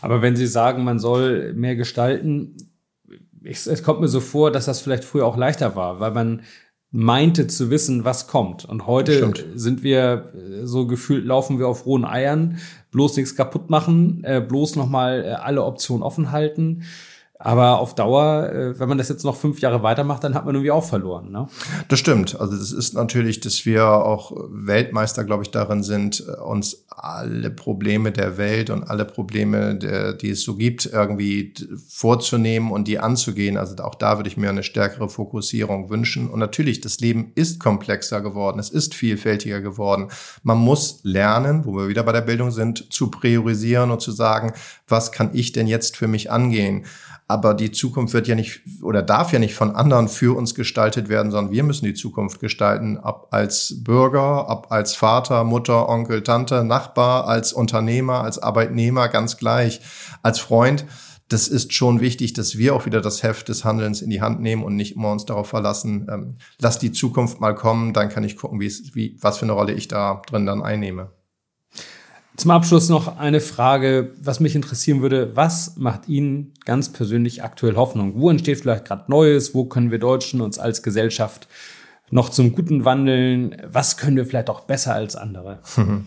Aber 0.00 0.20
wenn 0.20 0.34
Sie 0.34 0.48
sagen, 0.48 0.82
man 0.82 0.98
soll 0.98 1.54
mehr 1.54 1.76
gestalten, 1.76 2.56
ich, 3.40 3.64
es 3.68 3.84
kommt 3.84 4.00
mir 4.00 4.08
so 4.08 4.18
vor, 4.18 4.50
dass 4.50 4.64
das 4.64 4.80
vielleicht 4.80 5.04
früher 5.04 5.26
auch 5.26 5.36
leichter 5.36 5.76
war, 5.76 6.00
weil 6.00 6.10
man 6.10 6.42
meinte 6.96 7.48
zu 7.48 7.70
wissen, 7.70 8.04
was 8.04 8.28
kommt. 8.28 8.64
Und 8.64 8.86
heute 8.86 9.16
Stimmt. 9.16 9.44
sind 9.56 9.82
wir 9.82 10.30
so 10.62 10.86
gefühlt, 10.86 11.24
laufen 11.24 11.58
wir 11.58 11.66
auf 11.66 11.86
rohen 11.86 12.04
Eiern, 12.04 12.58
bloß 12.92 13.16
nichts 13.16 13.34
kaputt 13.34 13.68
machen, 13.68 14.22
äh, 14.22 14.40
bloß 14.40 14.76
nochmal 14.76 15.24
äh, 15.24 15.30
alle 15.32 15.64
Optionen 15.64 16.04
offen 16.04 16.30
halten. 16.30 16.84
Aber 17.40 17.80
auf 17.80 17.96
Dauer, 17.96 18.48
äh, 18.48 18.78
wenn 18.78 18.88
man 18.88 18.96
das 18.96 19.08
jetzt 19.08 19.24
noch 19.24 19.36
fünf 19.36 19.60
Jahre 19.60 19.82
weitermacht, 19.82 20.22
dann 20.22 20.34
hat 20.34 20.46
man 20.46 20.54
irgendwie 20.54 20.70
auch 20.70 20.84
verloren. 20.84 21.32
Ne? 21.32 21.48
Das 21.88 21.98
stimmt. 21.98 22.40
Also 22.40 22.56
das 22.56 22.70
ist 22.70 22.94
natürlich, 22.94 23.40
dass 23.40 23.66
wir 23.66 23.86
auch 23.86 24.32
Weltmeister, 24.50 25.24
glaube 25.24 25.42
ich, 25.42 25.50
darin 25.50 25.82
sind, 25.82 26.20
uns 26.20 26.84
alle 26.88 27.50
Probleme 27.50 28.12
der 28.12 28.38
Welt 28.38 28.70
und 28.70 28.84
alle 28.84 29.04
Probleme, 29.04 29.74
die 29.74 30.30
es 30.30 30.42
so 30.42 30.54
gibt, 30.54 30.86
irgendwie 30.86 31.52
vorzunehmen 31.88 32.70
und 32.70 32.86
die 32.86 33.00
anzugehen. 33.00 33.56
Also 33.56 33.76
auch 33.82 33.96
da 33.96 34.16
würde 34.16 34.28
ich 34.28 34.36
mir 34.36 34.48
eine 34.48 34.62
stärkere 34.62 35.08
Fokussierung 35.08 35.90
wünschen. 35.90 36.30
Und 36.30 36.38
natürlich, 36.38 36.80
das 36.80 37.00
Leben 37.00 37.32
ist 37.34 37.58
komplexer 37.58 38.20
geworden. 38.20 38.60
Es 38.60 38.70
ist 38.70 38.94
vielfältiger 38.94 39.60
geworden. 39.60 40.08
Man 40.44 40.58
muss 40.58 41.00
lernen, 41.02 41.66
wo 41.66 41.74
wir 41.74 41.88
wieder 41.88 42.04
bei 42.04 42.12
der 42.12 42.20
Bildung 42.20 42.52
sind, 42.52 42.92
zu 42.92 43.10
priorisieren 43.10 43.90
und 43.90 44.00
zu 44.00 44.12
sagen, 44.12 44.52
was 44.86 45.10
kann 45.10 45.30
ich 45.32 45.52
denn 45.52 45.66
jetzt 45.66 45.96
für 45.96 46.06
mich 46.06 46.30
angehen? 46.30 46.86
Aber 47.26 47.54
die 47.54 47.72
Zukunft 47.72 48.12
wird 48.12 48.28
ja 48.28 48.34
nicht 48.34 48.60
oder 48.82 49.00
darf 49.00 49.32
ja 49.32 49.38
nicht 49.38 49.54
von 49.54 49.74
anderen 49.74 50.08
für 50.08 50.36
uns 50.36 50.54
gestaltet 50.54 51.08
werden, 51.08 51.32
sondern 51.32 51.52
wir 51.52 51.62
müssen 51.62 51.86
die 51.86 51.94
Zukunft 51.94 52.38
gestalten, 52.38 52.98
ab 52.98 53.28
als 53.30 53.82
Bürger, 53.82 54.48
ab 54.48 54.66
als 54.70 54.94
Vater, 54.94 55.42
Mutter, 55.44 55.88
Onkel, 55.88 56.22
Tante, 56.22 56.64
Nachbar, 56.64 57.26
als 57.26 57.54
Unternehmer, 57.54 58.22
als 58.22 58.38
Arbeitnehmer, 58.38 59.08
ganz 59.08 59.38
gleich, 59.38 59.80
als 60.22 60.38
Freund. 60.38 60.84
Das 61.28 61.48
ist 61.48 61.72
schon 61.72 62.00
wichtig, 62.02 62.34
dass 62.34 62.58
wir 62.58 62.74
auch 62.74 62.84
wieder 62.84 63.00
das 63.00 63.22
Heft 63.22 63.48
des 63.48 63.64
Handelns 63.64 64.02
in 64.02 64.10
die 64.10 64.20
Hand 64.20 64.40
nehmen 64.42 64.62
und 64.62 64.76
nicht 64.76 64.94
immer 64.94 65.10
uns 65.10 65.24
darauf 65.24 65.48
verlassen, 65.48 66.06
ähm, 66.12 66.34
lass 66.60 66.78
die 66.78 66.92
Zukunft 66.92 67.40
mal 67.40 67.54
kommen, 67.54 67.94
dann 67.94 68.10
kann 68.10 68.24
ich 68.24 68.36
gucken, 68.36 68.60
wie, 68.60 68.70
wie, 68.92 69.16
was 69.22 69.38
für 69.38 69.46
eine 69.46 69.52
Rolle 69.52 69.72
ich 69.72 69.88
da 69.88 70.20
drin 70.26 70.44
dann 70.44 70.62
einnehme. 70.62 71.10
Zum 72.36 72.50
Abschluss 72.50 72.88
noch 72.88 73.18
eine 73.18 73.40
Frage, 73.40 74.12
was 74.20 74.40
mich 74.40 74.56
interessieren 74.56 75.02
würde. 75.02 75.36
Was 75.36 75.76
macht 75.76 76.08
Ihnen 76.08 76.52
ganz 76.64 76.92
persönlich 76.92 77.44
aktuell 77.44 77.76
Hoffnung? 77.76 78.14
Wo 78.16 78.28
entsteht 78.28 78.58
vielleicht 78.60 78.86
gerade 78.86 79.04
Neues? 79.08 79.54
Wo 79.54 79.66
können 79.66 79.92
wir 79.92 80.00
Deutschen 80.00 80.40
uns 80.40 80.58
als 80.58 80.82
Gesellschaft 80.82 81.46
noch 82.10 82.30
zum 82.30 82.52
Guten 82.52 82.84
wandeln? 82.84 83.56
Was 83.66 83.96
können 83.96 84.16
wir 84.16 84.26
vielleicht 84.26 84.50
auch 84.50 84.60
besser 84.60 84.94
als 84.94 85.16
andere? 85.16 85.60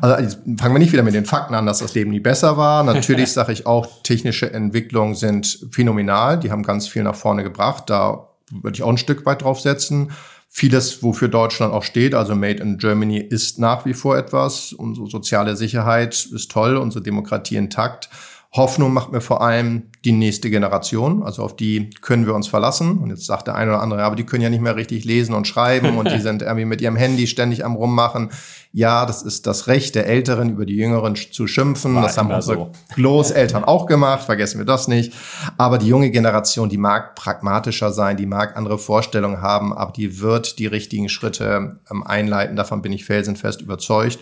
Also 0.00 0.36
fangen 0.58 0.74
wir 0.74 0.78
nicht 0.78 0.92
wieder 0.92 1.02
mit 1.02 1.14
den 1.14 1.26
Fakten 1.26 1.54
an, 1.54 1.66
dass 1.66 1.78
das 1.78 1.94
Leben 1.94 2.10
nie 2.10 2.20
besser 2.20 2.56
war. 2.56 2.82
Natürlich 2.84 3.32
sage 3.32 3.52
ich 3.52 3.66
auch, 3.66 4.02
technische 4.02 4.52
Entwicklungen 4.52 5.14
sind 5.14 5.66
phänomenal. 5.70 6.38
Die 6.38 6.50
haben 6.50 6.62
ganz 6.62 6.88
viel 6.88 7.02
nach 7.02 7.14
vorne 7.14 7.42
gebracht. 7.42 7.90
Da 7.90 8.28
würde 8.50 8.76
ich 8.76 8.82
auch 8.82 8.88
ein 8.88 8.98
Stück 8.98 9.26
weit 9.26 9.42
drauf 9.42 9.60
setzen. 9.60 10.12
Vieles, 10.54 11.02
wofür 11.02 11.28
Deutschland 11.28 11.72
auch 11.72 11.82
steht, 11.82 12.14
also 12.14 12.34
Made 12.36 12.62
in 12.62 12.76
Germany 12.76 13.16
ist 13.16 13.58
nach 13.58 13.86
wie 13.86 13.94
vor 13.94 14.18
etwas. 14.18 14.74
Unsere 14.74 15.06
soziale 15.06 15.56
Sicherheit 15.56 16.28
ist 16.30 16.50
toll, 16.50 16.76
unsere 16.76 17.02
Demokratie 17.02 17.56
intakt. 17.56 18.10
Hoffnung 18.54 18.92
macht 18.92 19.12
mir 19.12 19.22
vor 19.22 19.40
allem 19.40 19.84
die 20.04 20.12
nächste 20.12 20.50
Generation, 20.50 21.22
also 21.22 21.42
auf 21.42 21.56
die 21.56 21.88
können 22.02 22.26
wir 22.26 22.34
uns 22.34 22.48
verlassen. 22.48 22.98
Und 22.98 23.08
jetzt 23.08 23.24
sagt 23.24 23.46
der 23.46 23.54
eine 23.54 23.70
oder 23.70 23.80
andere, 23.80 24.02
aber 24.02 24.14
die 24.14 24.24
können 24.24 24.42
ja 24.42 24.50
nicht 24.50 24.60
mehr 24.60 24.76
richtig 24.76 25.06
lesen 25.06 25.34
und 25.34 25.46
schreiben 25.46 25.96
und 25.96 26.10
die 26.10 26.18
sind 26.20 26.42
irgendwie 26.42 26.66
mit 26.66 26.82
ihrem 26.82 26.96
Handy 26.96 27.26
ständig 27.26 27.64
am 27.64 27.76
rummachen. 27.76 28.30
Ja, 28.70 29.06
das 29.06 29.22
ist 29.22 29.46
das 29.46 29.68
Recht 29.68 29.94
der 29.94 30.06
Älteren, 30.06 30.50
über 30.50 30.66
die 30.66 30.76
Jüngeren 30.76 31.16
zu 31.16 31.46
schimpfen. 31.46 31.94
War 31.94 32.02
das 32.02 32.18
haben 32.18 32.30
unsere 32.30 32.56
so. 32.56 32.72
Großeltern 32.94 33.64
auch 33.64 33.86
gemacht, 33.86 34.24
vergessen 34.24 34.58
wir 34.58 34.66
das 34.66 34.86
nicht. 34.86 35.14
Aber 35.56 35.78
die 35.78 35.88
junge 35.88 36.10
Generation, 36.10 36.68
die 36.68 36.78
mag 36.78 37.14
pragmatischer 37.14 37.90
sein, 37.90 38.18
die 38.18 38.26
mag 38.26 38.54
andere 38.58 38.76
Vorstellungen 38.76 39.40
haben, 39.40 39.72
aber 39.72 39.92
die 39.92 40.20
wird 40.20 40.58
die 40.58 40.66
richtigen 40.66 41.08
Schritte 41.08 41.80
ähm, 41.90 42.06
einleiten. 42.06 42.56
Davon 42.56 42.82
bin 42.82 42.92
ich 42.92 43.06
felsenfest 43.06 43.62
überzeugt. 43.62 44.18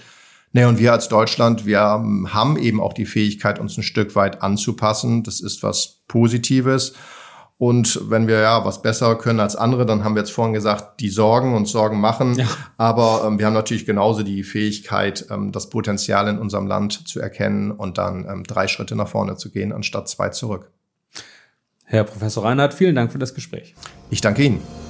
Nee, 0.53 0.65
und 0.65 0.79
wir 0.79 0.93
als 0.93 1.09
Deutschland, 1.09 1.65
wir 1.65 1.81
haben 1.81 2.57
eben 2.59 2.81
auch 2.81 2.93
die 2.93 3.07
Fähigkeit, 3.07 3.59
uns 3.59 3.77
ein 3.77 3.85
Stück 3.85 4.17
weit 4.17 4.43
anzupassen. 4.43 5.23
Das 5.23 5.41
ist 5.41 5.63
was 5.63 6.01
Positives. 6.09 6.95
Und 7.57 8.01
wenn 8.11 8.27
wir 8.27 8.41
ja 8.41 8.65
was 8.65 8.81
besser 8.81 9.17
können 9.17 9.39
als 9.39 9.55
andere, 9.55 9.85
dann 9.85 10.03
haben 10.03 10.15
wir 10.15 10.23
jetzt 10.23 10.33
vorhin 10.33 10.55
gesagt, 10.55 10.99
die 10.99 11.11
Sorgen 11.11 11.55
und 11.55 11.67
Sorgen 11.67 12.01
machen. 12.01 12.35
Ja. 12.35 12.47
Aber 12.79 13.25
ähm, 13.27 13.39
wir 13.39 13.45
haben 13.45 13.53
natürlich 13.53 13.85
genauso 13.85 14.23
die 14.23 14.43
Fähigkeit, 14.45 15.27
ähm, 15.31 15.53
das 15.53 15.69
Potenzial 15.69 16.27
in 16.27 16.39
unserem 16.39 16.67
Land 16.67 17.07
zu 17.07 17.21
erkennen 17.21 17.71
und 17.71 17.99
dann 17.99 18.27
ähm, 18.27 18.45
drei 18.45 18.67
Schritte 18.67 18.97
nach 18.97 19.09
vorne 19.09 19.37
zu 19.37 19.51
gehen, 19.51 19.73
anstatt 19.75 20.09
zwei 20.09 20.31
zurück. 20.31 20.71
Herr 21.85 22.05
Professor 22.05 22.45
Reinhardt, 22.45 22.73
vielen 22.73 22.95
Dank 22.95 23.13
für 23.13 23.19
das 23.19 23.35
Gespräch. 23.35 23.75
Ich 24.09 24.23
danke 24.23 24.43
Ihnen. 24.43 24.90